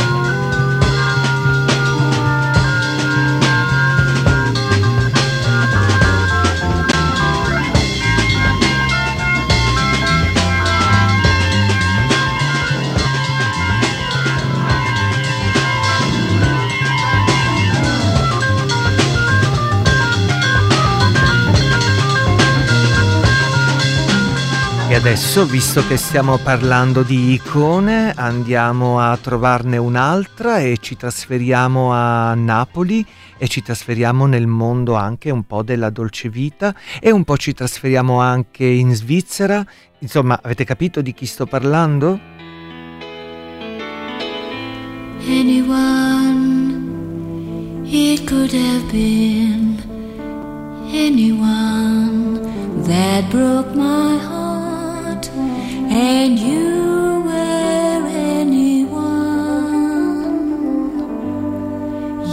Adesso, 24.98 25.46
visto 25.46 25.86
che 25.86 25.96
stiamo 25.96 26.38
parlando 26.38 27.04
di 27.04 27.32
icone, 27.32 28.12
andiamo 28.16 28.98
a 28.98 29.16
trovarne 29.16 29.76
un'altra 29.76 30.58
e 30.58 30.76
ci 30.80 30.96
trasferiamo 30.96 31.92
a 31.92 32.34
Napoli 32.34 33.06
e 33.38 33.46
ci 33.46 33.62
trasferiamo 33.62 34.26
nel 34.26 34.48
mondo 34.48 34.96
anche 34.96 35.30
un 35.30 35.44
po' 35.44 35.62
della 35.62 35.90
dolce 35.90 36.28
vita 36.28 36.74
e 37.00 37.12
un 37.12 37.22
po' 37.22 37.36
ci 37.36 37.54
trasferiamo 37.54 38.18
anche 38.20 38.64
in 38.64 38.92
Svizzera. 38.92 39.64
Insomma, 40.00 40.40
avete 40.42 40.64
capito 40.64 41.00
di 41.00 41.14
chi 41.14 41.26
sto 41.26 41.46
parlando? 41.46 42.18
Anyone, 45.28 46.82
it 47.84 48.26
could 48.26 48.52
have 48.52 48.90
been 48.90 49.80
anyone 50.92 52.40
that 52.82 53.28
broke 53.30 53.76
my 53.76 54.18
heart. 54.18 54.57
And 55.98 56.38
you 56.38 57.22
were 57.26 58.06
anyone. 58.38 58.98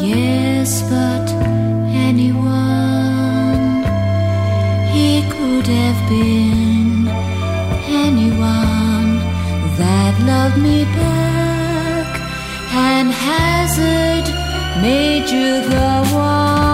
Yes, 0.09 0.69
but 0.91 1.27
anyone. 2.09 3.65
He 4.95 5.09
could 5.35 5.67
have 5.67 5.99
been 6.09 7.07
anyone 8.05 9.11
that 9.79 10.13
loved 10.31 10.57
me 10.67 10.85
back, 10.99 12.07
and 12.89 13.07
hazard 13.25 14.25
made 14.83 15.27
you 15.35 15.49
the 15.71 15.91
one. 16.13 16.64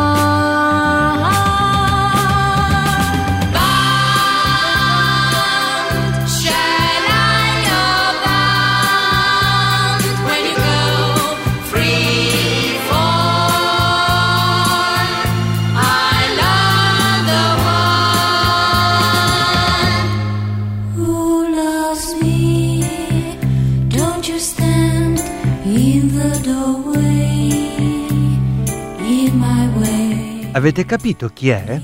Avete 30.54 30.86
capito 30.86 31.30
chi 31.34 31.50
è? 31.50 31.82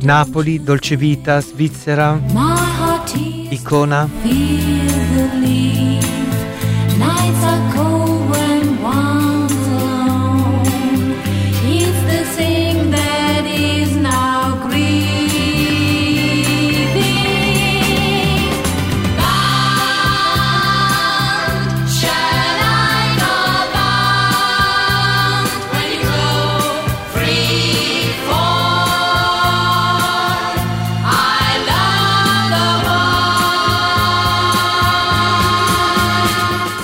Napoli, 0.00 0.62
Dolce 0.62 0.96
Vita, 0.96 1.40
Svizzera, 1.40 2.20
Icona. 3.48 4.08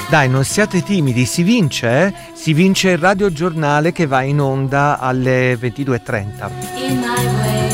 Dai, 0.08 0.26
non 0.26 0.42
siate 0.42 0.82
timidi, 0.82 1.26
si 1.26 1.42
vince, 1.42 2.06
eh? 2.06 2.14
Si 2.32 2.54
vince 2.54 2.92
il 2.92 2.98
radiogiornale 2.98 3.92
che 3.92 4.06
va 4.06 4.22
in 4.22 4.40
onda 4.40 4.98
alle 4.98 5.54
22.30. 5.54 7.67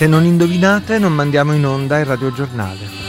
Se 0.00 0.06
non 0.06 0.24
indovinate 0.24 0.98
non 0.98 1.12
mandiamo 1.12 1.52
in 1.52 1.66
onda 1.66 1.98
il 1.98 2.06
radiogiornale. 2.06 2.99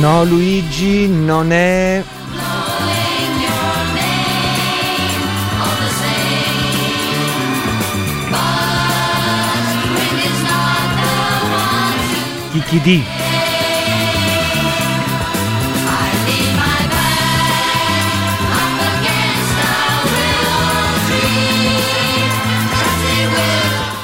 No 0.00 0.24
Luigi, 0.24 1.06
non 1.08 1.52
è... 1.52 2.02
Kiki 12.50 12.80
D. 12.80 13.02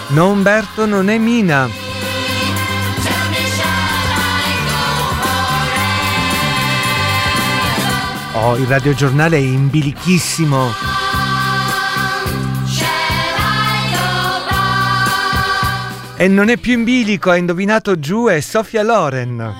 No 0.08 0.28
Umberto 0.28 0.84
non 0.84 1.08
è 1.08 1.16
Mina. 1.16 1.85
Oh, 8.38 8.56
il 8.56 8.66
radiogiornale 8.66 9.36
è 9.36 9.40
in 9.40 9.70
bilichissimo. 9.70 10.68
E 16.18 16.28
non 16.28 16.48
è 16.48 16.56
più 16.56 16.72
in 16.74 16.84
bilico, 16.84 17.30
ha 17.30 17.36
indovinato 17.36 17.98
giù, 17.98 18.26
è 18.26 18.40
Sofia 18.40 18.82
Loren. 18.82 19.54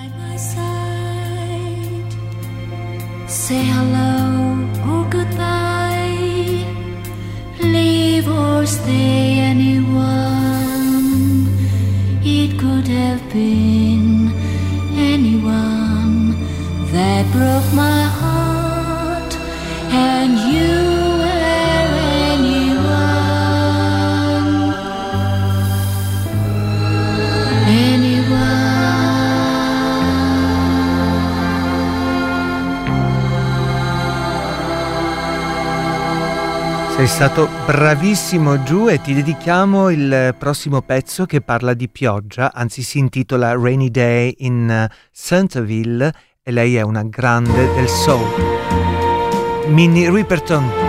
Say 3.25 3.69
hello 3.69 4.65
or 4.89 5.07
goodbye. 5.09 6.65
Leave 7.59 8.27
or 8.27 8.65
stay 8.65 9.39
anyone. 9.39 10.07
It 12.23 12.57
could 12.57 12.87
have 12.87 13.21
been 13.31 14.31
anyone 14.95 16.35
that 16.91 17.25
broke 17.31 17.73
my 17.73 18.03
heart, 18.03 18.46
Sei 36.97 37.05
stato 37.05 37.47
bravissimo 37.67 38.63
giù 38.63 38.89
e 38.89 38.99
ti 38.99 39.13
dedichiamo 39.13 39.91
il 39.91 40.33
prossimo 40.35 40.81
pezzo 40.81 41.27
che 41.27 41.41
parla 41.41 41.75
di 41.75 41.87
pioggia, 41.89 42.51
anzi 42.51 42.81
si 42.81 42.97
intitola 42.97 43.53
Rainy 43.53 43.91
Day 43.91 44.33
in 44.39 44.87
Centerville 45.13 46.11
e 46.41 46.51
lei 46.51 46.75
è 46.75 46.81
una 46.81 47.03
grande 47.03 47.71
del 47.75 47.87
soul. 47.87 48.76
Minnie 49.69 50.09
Riperton. 50.09 50.86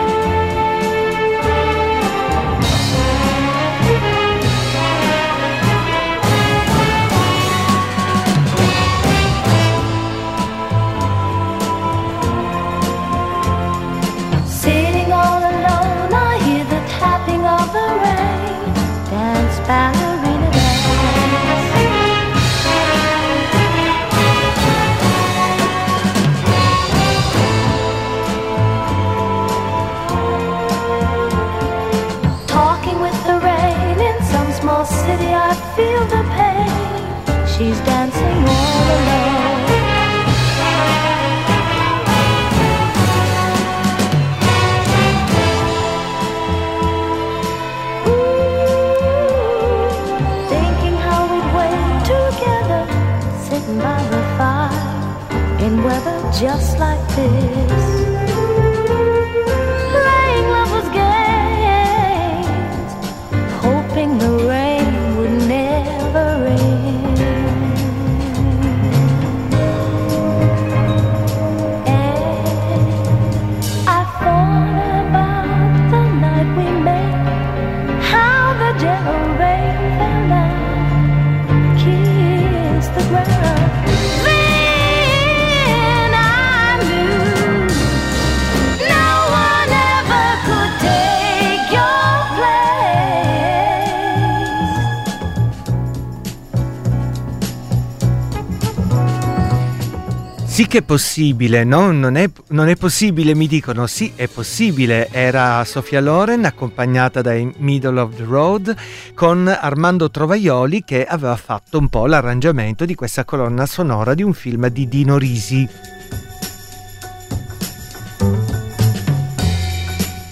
Che 100.68 100.78
è 100.78 100.82
possibile, 100.82 101.64
no? 101.64 101.92
Non 101.92 102.16
è, 102.16 102.28
non 102.48 102.68
è 102.68 102.76
possibile, 102.76 103.34
mi 103.34 103.46
dicono. 103.46 103.86
Sì, 103.86 104.12
è 104.14 104.28
possibile. 104.28 105.08
Era 105.10 105.64
Sofia 105.64 105.98
Loren 105.98 106.44
accompagnata 106.44 107.22
dai 107.22 107.50
Middle 107.56 107.98
of 107.98 108.14
the 108.14 108.24
Road 108.24 108.76
con 109.14 109.48
Armando 109.48 110.10
Trovaioli 110.10 110.84
che 110.84 111.06
aveva 111.06 111.36
fatto 111.36 111.78
un 111.78 111.88
po' 111.88 112.06
l'arrangiamento 112.06 112.84
di 112.84 112.94
questa 112.94 113.24
colonna 113.24 113.64
sonora 113.64 114.12
di 114.12 114.22
un 114.22 114.34
film 114.34 114.68
di 114.68 114.86
Dino 114.86 115.16
Risi. 115.16 115.66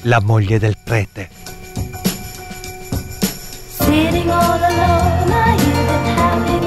La 0.03 0.21
moglie 0.21 0.59
del 0.59 0.77
prete. 0.85 1.31
Sitting 3.79 4.29
all 4.29 4.63
alone, 4.63 5.33
I 5.33 5.57
hear 5.59 5.87
the 5.87 5.99
tapping 6.15 6.66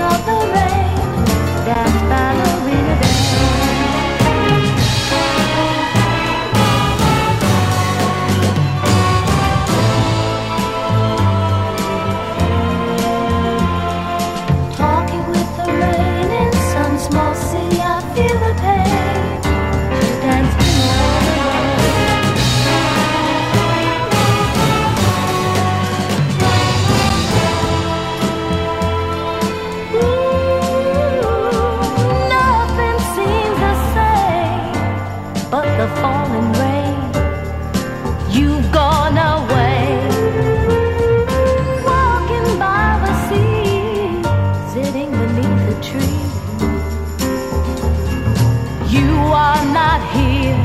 You 49.00 49.16
are 49.32 49.66
not 49.72 50.02
here. 50.12 50.58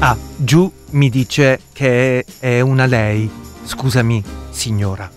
Ah, 0.00 0.16
giù 0.36 0.70
mi 0.90 1.08
dice 1.08 1.60
che 1.72 2.26
è 2.38 2.60
una 2.60 2.84
lei. 2.84 3.30
Scusami, 3.64 4.22
signora. 4.50 5.10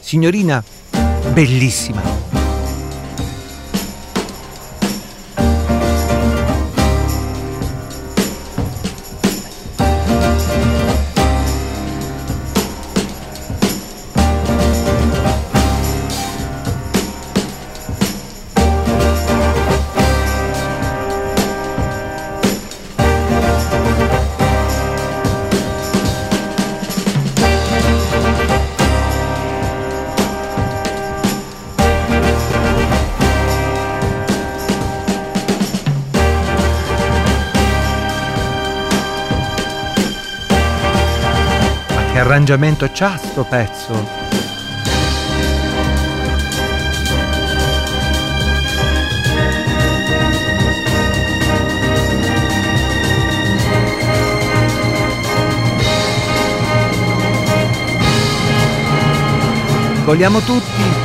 Signorina, 0.00 0.62
bellissima. 1.32 2.31
Arrangiamento 42.42 42.88
c'ha 42.90 43.16
sto 43.16 43.44
pezzo? 43.44 44.20
Vogliamo 60.04 60.40
tutti 60.40 61.01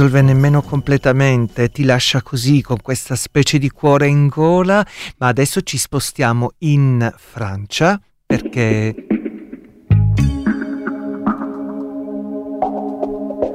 risolve 0.00 0.22
nemmeno 0.22 0.62
completamente, 0.62 1.68
ti 1.68 1.84
lascia 1.84 2.22
così 2.22 2.62
con 2.62 2.78
questa 2.80 3.16
specie 3.16 3.58
di 3.58 3.68
cuore 3.68 4.06
in 4.06 4.28
gola, 4.28 4.86
ma 5.18 5.26
adesso 5.26 5.60
ci 5.60 5.76
spostiamo 5.76 6.52
in 6.60 7.12
Francia 7.18 8.00
perché... 8.24 8.94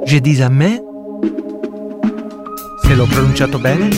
Je 0.06 0.20
dis 0.20 0.40
à 0.42 0.50
me, 0.50 0.80
se 2.84 2.94
l'ho 2.94 3.08
pronunciato 3.08 3.58
bene, 3.58 3.90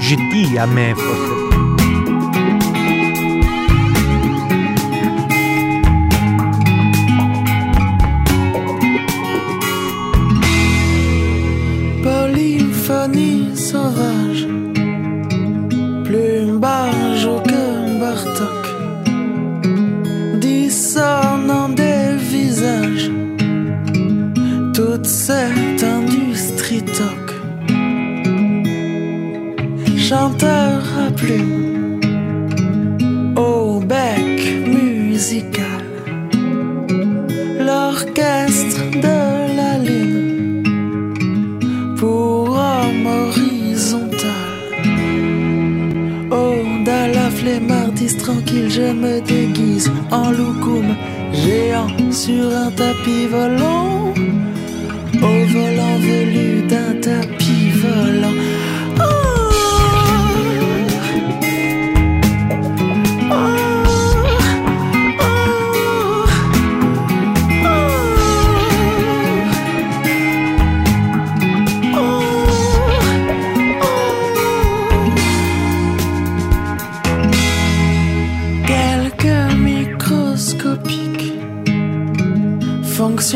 je 0.00 0.16
dis 0.32 0.58
à 0.58 0.66
me 0.66 0.92
forse. 0.96 1.25
Polyphonie 13.06 13.56
sauvage, 13.56 14.48
plus 16.04 16.58
barge 16.58 17.28
que 17.44 18.00
Bartok, 18.00 18.66
dissonant 20.40 21.68
des 21.68 22.16
visages, 22.18 23.10
toute 24.74 25.06
cette 25.06 25.84
industrie 25.84 26.82
toc, 26.82 27.26
chanteur 29.96 30.82
à 31.06 31.10
plumes, 31.12 31.75
je 48.76 48.92
me 48.92 49.20
déguise 49.22 49.90
en 50.10 50.30
loukoum 50.30 50.88
géant 51.32 51.88
sur 52.10 52.44
un 52.64 52.70
tapis 52.70 53.26
volant. 53.26 54.12
Au 55.28 55.36
volant 55.54 55.98
velu 56.08 56.62
d'un 56.70 56.92
tapis 57.00 57.70
volant. 57.82 58.36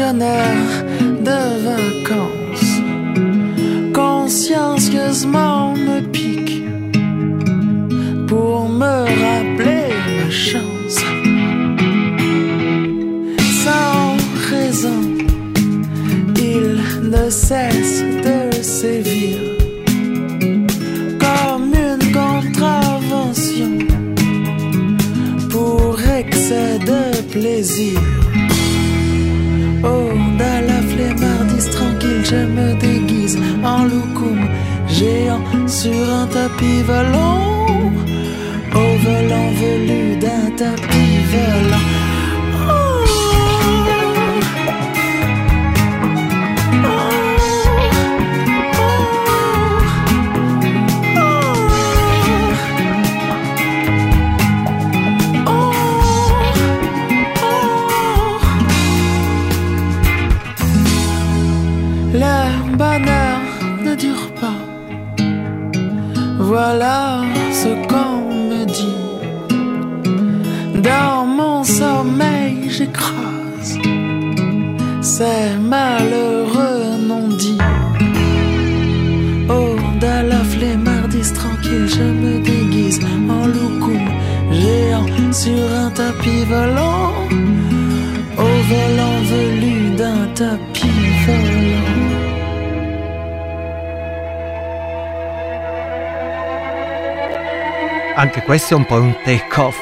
있잖아. 0.00 0.69
Sur 35.82 36.06
un 36.20 36.26
tapis 36.26 36.82
volant. 36.82 37.66
Au 38.82 38.88
volant 39.04 39.50
velu 39.60 40.16
d'un 40.22 40.50
tapis 40.60 40.79
tapis 86.20 86.44
volant. 86.44 87.14
Au 88.36 88.52
volant 88.68 89.22
velu 89.30 89.96
d'un 89.96 90.26
tapis 90.34 91.24
volant. 91.26 92.18
Anche 98.16 98.42
questo 98.42 98.74
è 98.74 98.76
un 98.76 98.84
po' 98.84 99.00
un 99.00 99.16
take 99.24 99.60
off. 99.60 99.78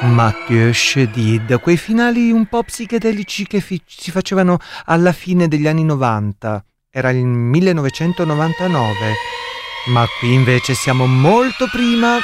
Mathieu 0.00 0.72
Chédid, 0.72 1.60
quei 1.60 1.76
finali 1.76 2.32
un 2.32 2.46
po' 2.46 2.62
psichedelici 2.62 3.46
che 3.46 3.60
fi- 3.60 3.82
si 3.86 4.10
facevano 4.10 4.56
alla 4.86 5.12
fine 5.12 5.48
degli 5.48 5.68
anni 5.68 5.84
90. 5.84 6.64
Era 6.90 7.10
il 7.10 7.24
1999. 7.24 9.46
Ma 9.88 10.06
qui 10.18 10.34
invece 10.34 10.74
siamo 10.74 11.06
molto 11.06 11.66
prima. 11.70 12.18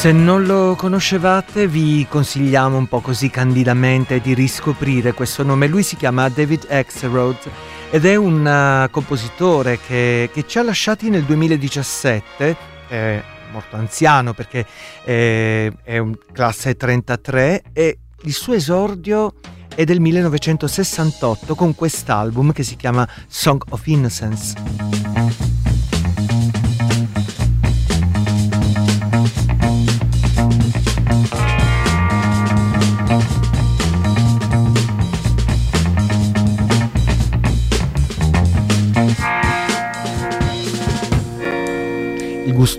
Se 0.00 0.12
non 0.12 0.46
lo 0.46 0.76
conoscevate 0.76 1.68
vi 1.68 2.06
consigliamo 2.08 2.74
un 2.74 2.86
po' 2.86 3.00
così 3.00 3.28
candidamente 3.28 4.20
di 4.20 4.32
riscoprire 4.32 5.12
questo 5.12 5.42
nome. 5.42 5.66
Lui 5.66 5.82
si 5.82 5.96
chiama 5.96 6.26
David 6.30 6.68
Axelrod 6.70 7.36
ed 7.90 8.06
è 8.06 8.16
un 8.16 8.40
uh, 8.86 8.90
compositore 8.90 9.78
che, 9.78 10.30
che, 10.32 10.46
ci 10.46 10.58
ha 10.58 10.62
lasciati 10.62 11.10
nel 11.10 11.24
2017, 11.24 12.56
è 12.88 13.22
molto 13.52 13.76
anziano 13.76 14.32
perché 14.32 14.64
è, 15.04 15.70
è 15.82 15.98
un 15.98 16.16
classe 16.32 16.76
33 16.76 17.64
e 17.74 17.98
il 18.22 18.32
suo 18.32 18.54
esordio 18.54 19.34
è 19.74 19.84
del 19.84 20.00
1968 20.00 21.54
con 21.54 21.74
quest'album 21.74 22.52
che 22.52 22.62
si 22.62 22.76
chiama 22.76 23.06
Song 23.28 23.62
of 23.68 23.86
Innocence. 23.86 24.54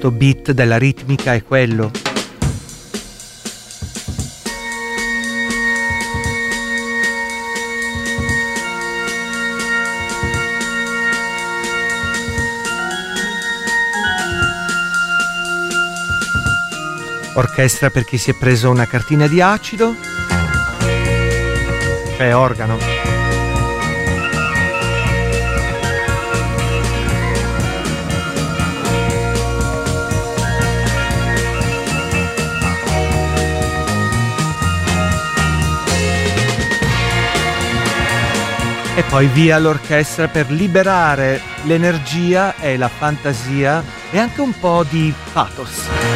Gusto 0.01 0.11
beat 0.11 0.51
della 0.51 0.77
ritmica 0.77 1.35
è 1.35 1.43
quello. 1.43 1.91
Orchestra 17.33 17.89
per 17.89 18.03
chi 18.05 18.17
si 18.17 18.31
è 18.31 18.33
preso 18.33 18.69
una 18.71 18.87
cartina 18.87 19.27
di 19.27 19.39
acido, 19.39 19.95
cioè 22.17 22.35
organo. 22.35 23.00
E 38.95 39.03
poi 39.03 39.27
via 39.27 39.57
l'orchestra 39.57 40.27
per 40.27 40.51
liberare 40.51 41.41
l'energia 41.63 42.55
e 42.57 42.75
la 42.77 42.89
fantasia 42.89 43.83
e 44.09 44.19
anche 44.19 44.41
un 44.41 44.57
po' 44.57 44.85
di 44.89 45.13
pathos. 45.31 46.10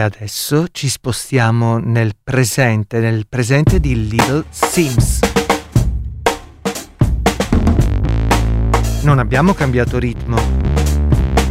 E 0.00 0.02
adesso 0.02 0.64
ci 0.72 0.88
spostiamo 0.88 1.76
nel 1.76 2.12
presente, 2.24 3.00
nel 3.00 3.26
presente 3.28 3.80
di 3.80 4.08
Little 4.08 4.44
Sims. 4.48 5.18
Non 9.02 9.18
abbiamo 9.18 9.52
cambiato 9.52 9.98
ritmo. 9.98 10.38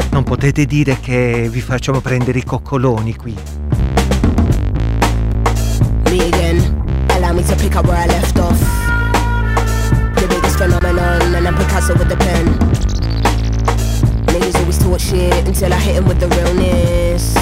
Non 0.10 0.24
potete 0.24 0.66
dire 0.66 1.00
che 1.00 1.48
vi 1.52 1.62
facciamo 1.62 2.02
prendere 2.02 2.40
i 2.40 2.44
coccoloni 2.44 3.16
qui. 3.16 3.36
Me 6.06 6.30
allow 7.10 7.36
me 7.36 7.44
to 7.44 7.54
pick 7.54 7.76
up 7.76 7.86
where 7.86 8.04
I 8.04 8.08
left 8.08 8.40
off. 8.40 8.60
The 10.16 10.26
biggest 10.26 10.58
phenomenon, 10.58 11.36
and 11.36 11.46
I'm 11.46 11.54
Picasso 11.56 11.94
with 11.94 12.08
the 12.08 12.18
pen. 12.18 12.58
Niggas 14.26 14.56
always 14.56 14.80
talk 14.80 15.00
shit 15.00 15.46
until 15.46 15.72
I 15.72 15.78
hit 15.78 15.98
him 15.98 16.08
with 16.08 16.18
the 16.18 16.28
realness. 16.30 17.39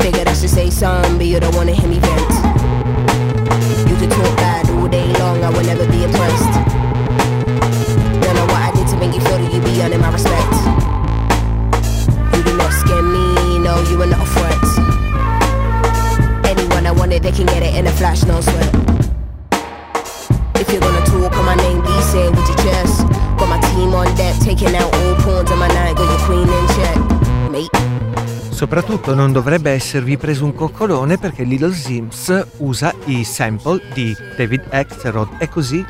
Figured 0.00 0.28
I 0.28 0.32
should 0.32 0.48
say 0.50 0.70
something, 0.70 1.18
but 1.18 1.26
you 1.26 1.38
don't 1.38 1.54
wanna 1.54 1.72
hear 1.72 1.88
me 1.88 1.98
vent. 1.98 2.30
You 3.88 3.96
can 4.00 4.08
talk 4.08 4.36
bad 4.38 4.68
all 4.70 4.88
day 4.88 5.06
long, 5.20 5.44
I 5.44 5.50
will 5.50 5.62
never 5.62 5.86
be 5.86 6.04
impressed. 6.04 6.52
Don't 8.22 8.34
know 8.34 8.46
what 8.46 8.62
I 8.68 8.72
did 8.74 8.88
to 8.88 8.96
make 8.96 9.14
you 9.14 9.20
feel 9.20 9.38
that 9.38 9.52
you 9.52 9.60
be 9.60 9.82
earning 9.82 10.00
my 10.00 10.10
respect. 10.10 10.54
You 12.34 12.42
do 12.42 12.56
not 12.56 12.72
scare 12.72 13.02
me, 13.02 13.58
no, 13.58 13.76
you 13.90 14.00
are 14.00 14.06
not 14.06 14.24
a 14.24 14.30
threat. 14.34 14.64
Anyone 16.48 16.86
I 16.86 16.92
wanted, 16.92 17.22
they 17.22 17.32
can 17.32 17.44
get 17.46 17.62
it 17.62 17.74
in 17.74 17.86
a 17.86 17.92
flash, 17.92 18.24
no 18.24 18.40
sweat. 18.40 18.74
If 20.56 20.72
you're 20.72 20.80
gonna 20.80 21.04
talk 21.04 21.36
on 21.36 21.44
my 21.44 21.56
name, 21.56 21.82
be 21.82 21.92
say 22.08 22.24
it 22.24 22.30
with 22.30 22.48
your 22.48 22.56
chest. 22.64 23.06
Got 23.36 23.48
my 23.48 23.60
team 23.68 23.94
on 23.94 24.08
deck, 24.16 24.34
taking 24.40 24.74
out 24.74 24.92
all 24.94 25.14
pawns 25.16 25.50
on 25.50 25.58
my 25.58 25.68
night, 25.68 25.94
got 25.96 26.08
your 26.08 26.20
queen 26.26 26.48
in 26.48 26.66
check, 26.76 26.96
mate. 27.50 28.09
Soprattutto 28.60 29.14
non 29.14 29.32
dovrebbe 29.32 29.70
esservi 29.70 30.18
preso 30.18 30.44
un 30.44 30.52
coccolone 30.52 31.16
perché 31.16 31.44
Little 31.44 31.72
Sims 31.72 32.46
usa 32.58 32.94
i 33.06 33.24
sample 33.24 33.80
di 33.94 34.14
David 34.36 34.64
Axelrod. 34.68 35.36
E 35.38 35.48
così? 35.48 35.82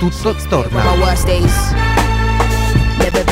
Tutto 0.00 0.34
torna. 0.48 0.82
Never 2.98 3.24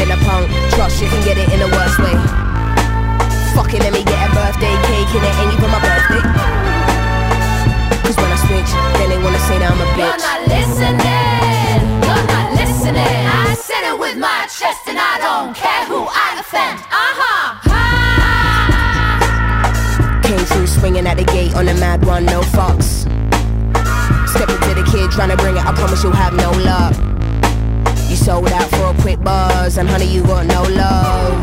and 29.79 29.89
honey, 29.89 30.07
you 30.07 30.23
got 30.23 30.45
no 30.47 30.63
love. 30.63 31.39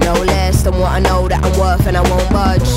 No 0.00 0.14
less 0.24 0.62
than 0.62 0.74
what 0.74 0.90
I 0.90 0.98
know 0.98 1.28
that 1.28 1.38
I'm 1.44 1.54
worth, 1.58 1.86
and 1.86 1.96
I 1.96 2.02
won't 2.02 2.28
budge. 2.34 2.72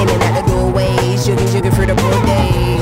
In 0.00 0.08
and 0.08 0.22
out 0.24 0.34
the 0.40 0.44
doorways, 0.48 1.26
jigging, 1.26 1.48
jigging 1.52 1.72
through 1.72 1.92
the 1.92 1.96
broad 2.00 2.24
day. 2.24 2.80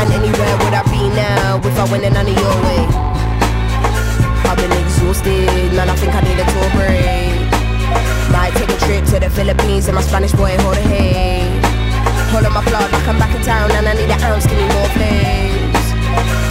And 0.00 0.08
anywhere 0.12 0.54
would 0.60 0.74
I 0.76 0.84
be 0.92 1.08
now 1.16 1.60
if 1.64 1.76
I 1.80 1.84
went 1.90 2.04
in 2.04 2.12
of 2.12 2.28
your 2.28 2.56
way? 2.60 2.84
I've 4.44 4.58
been 4.60 4.72
exhausted, 4.84 5.72
man, 5.72 5.88
I 5.88 5.96
think 5.96 6.12
I 6.12 6.20
need 6.20 6.36
a 6.36 6.46
tour 6.52 6.68
break. 6.76 7.32
Might 8.36 8.52
take 8.60 8.68
a 8.68 8.78
trip 8.84 9.04
to 9.12 9.20
the 9.20 9.30
Philippines 9.30 9.88
and 9.88 9.94
my 9.94 10.02
Spanish 10.02 10.32
boy 10.32 10.56
hand. 10.60 11.64
Hold 12.32 12.44
on 12.44 12.52
my 12.52 12.64
plug 12.64 12.92
like 12.92 13.08
I'm 13.08 13.18
back 13.18 13.34
in 13.34 13.42
town 13.42 13.70
and 13.72 13.88
I 13.88 13.94
need 13.94 14.10
an 14.10 14.20
ounce, 14.20 14.46
give 14.46 14.58
me 14.58 14.68
more 14.68 14.88
please. 14.92 15.51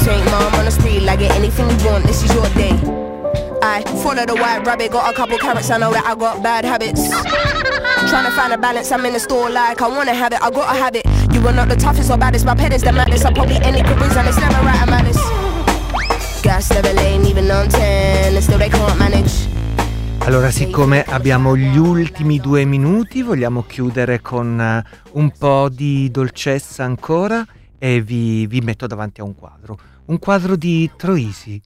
Take 0.03 0.25
mom 0.25 0.53
on 0.55 0.65
the 0.65 0.71
street, 0.71 1.01
like 1.01 1.19
get 1.19 1.31
anything 1.35 1.69
you 1.69 1.85
want, 1.85 2.05
this 2.05 2.23
is 2.23 2.33
your 2.33 2.49
day. 2.55 2.73
I 3.61 3.83
follow 4.01 4.25
the 4.25 4.33
white 4.33 4.65
rabbit, 4.65 4.91
got 4.91 5.11
a 5.11 5.15
couple 5.15 5.37
carrots, 5.37 5.69
I 5.69 5.77
know 5.77 5.93
that 5.93 6.03
I 6.05 6.15
got 6.15 6.41
bad 6.41 6.65
habits. 6.65 7.07
Trying 8.09 8.25
to 8.25 8.31
find 8.31 8.51
a 8.51 8.57
balance, 8.57 8.91
I'm 8.91 9.05
in 9.05 9.13
the 9.13 9.19
store 9.19 9.49
like 9.51 9.79
I 9.79 9.87
wanna 9.87 10.15
have 10.15 10.33
it, 10.33 10.41
I 10.41 10.49
gotta 10.49 10.75
have 10.75 10.95
it. 10.95 11.05
You 11.31 11.47
are 11.47 11.53
not 11.53 11.69
the 11.69 11.75
toughest 11.75 12.09
or 12.09 12.17
baddest, 12.17 12.45
my 12.45 12.55
pet 12.55 12.73
is 12.73 12.81
the 12.81 12.91
maddest. 12.91 13.25
I 13.25 13.31
probably 13.31 13.57
any 13.61 13.83
careers 13.83 14.17
and 14.17 14.27
it's 14.27 14.39
never 14.39 14.65
right, 14.65 14.81
I'm 14.81 14.91
honest. 14.91 15.21
Gas 16.41 16.71
never 16.71 16.93
lane, 16.93 17.25
even 17.25 17.51
on 17.51 17.69
10, 17.69 18.33
and 18.33 18.43
still 18.43 18.57
they 18.57 18.69
can't 18.69 18.97
manage. 18.97 19.47
Allora, 20.25 20.49
siccome 20.49 21.03
abbiamo 21.03 21.55
gli 21.55 21.77
ultimi 21.77 22.39
due 22.39 22.65
minuti, 22.65 23.21
vogliamo 23.21 23.63
chiudere 23.67 24.21
con 24.21 24.59
eh, 24.59 24.83
un 25.13 25.31
po' 25.37 25.69
di 25.69 26.09
dolcezza 26.09 26.83
ancora 26.83 27.45
e 27.77 28.01
vi, 28.01 28.45
vi 28.45 28.59
metto 28.61 28.85
davanti 28.85 29.21
a 29.21 29.23
un 29.23 29.35
quadro 29.35 29.77
un 30.05 30.19
quadro 30.19 30.55
di 30.55 30.89
Troisi. 30.95 31.61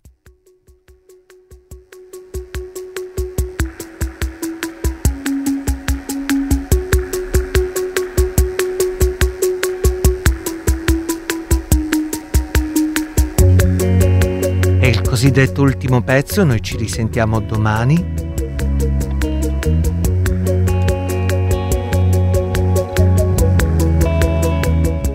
E 14.80 14.88
il 14.90 15.02
cosiddetto 15.02 15.62
ultimo 15.62 16.02
pezzo, 16.02 16.44
noi 16.44 16.62
ci 16.62 16.78
risentiamo 16.78 17.40
domani 17.40 18.34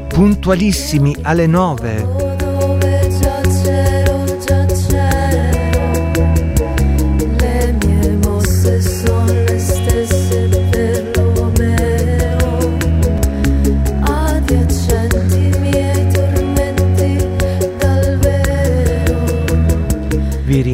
puntualissimi 0.08 1.16
alle 1.22 1.46
9 1.46 2.29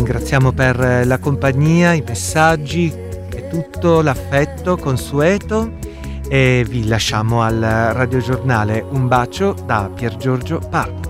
ringraziamo 0.06 0.52
per 0.52 1.04
la 1.04 1.18
compagnia, 1.18 1.92
i 1.92 2.02
messaggi 2.06 2.92
e 3.28 3.48
tutto 3.48 4.02
l'affetto 4.02 4.76
consueto 4.76 5.72
e 6.28 6.64
vi 6.68 6.86
lasciamo 6.86 7.42
al 7.42 7.58
radiogiornale. 7.58 8.84
Un 8.88 9.08
bacio 9.08 9.52
da 9.66 9.90
Pier 9.92 10.16
Giorgio 10.16 10.60
Pardo. 10.70 11.05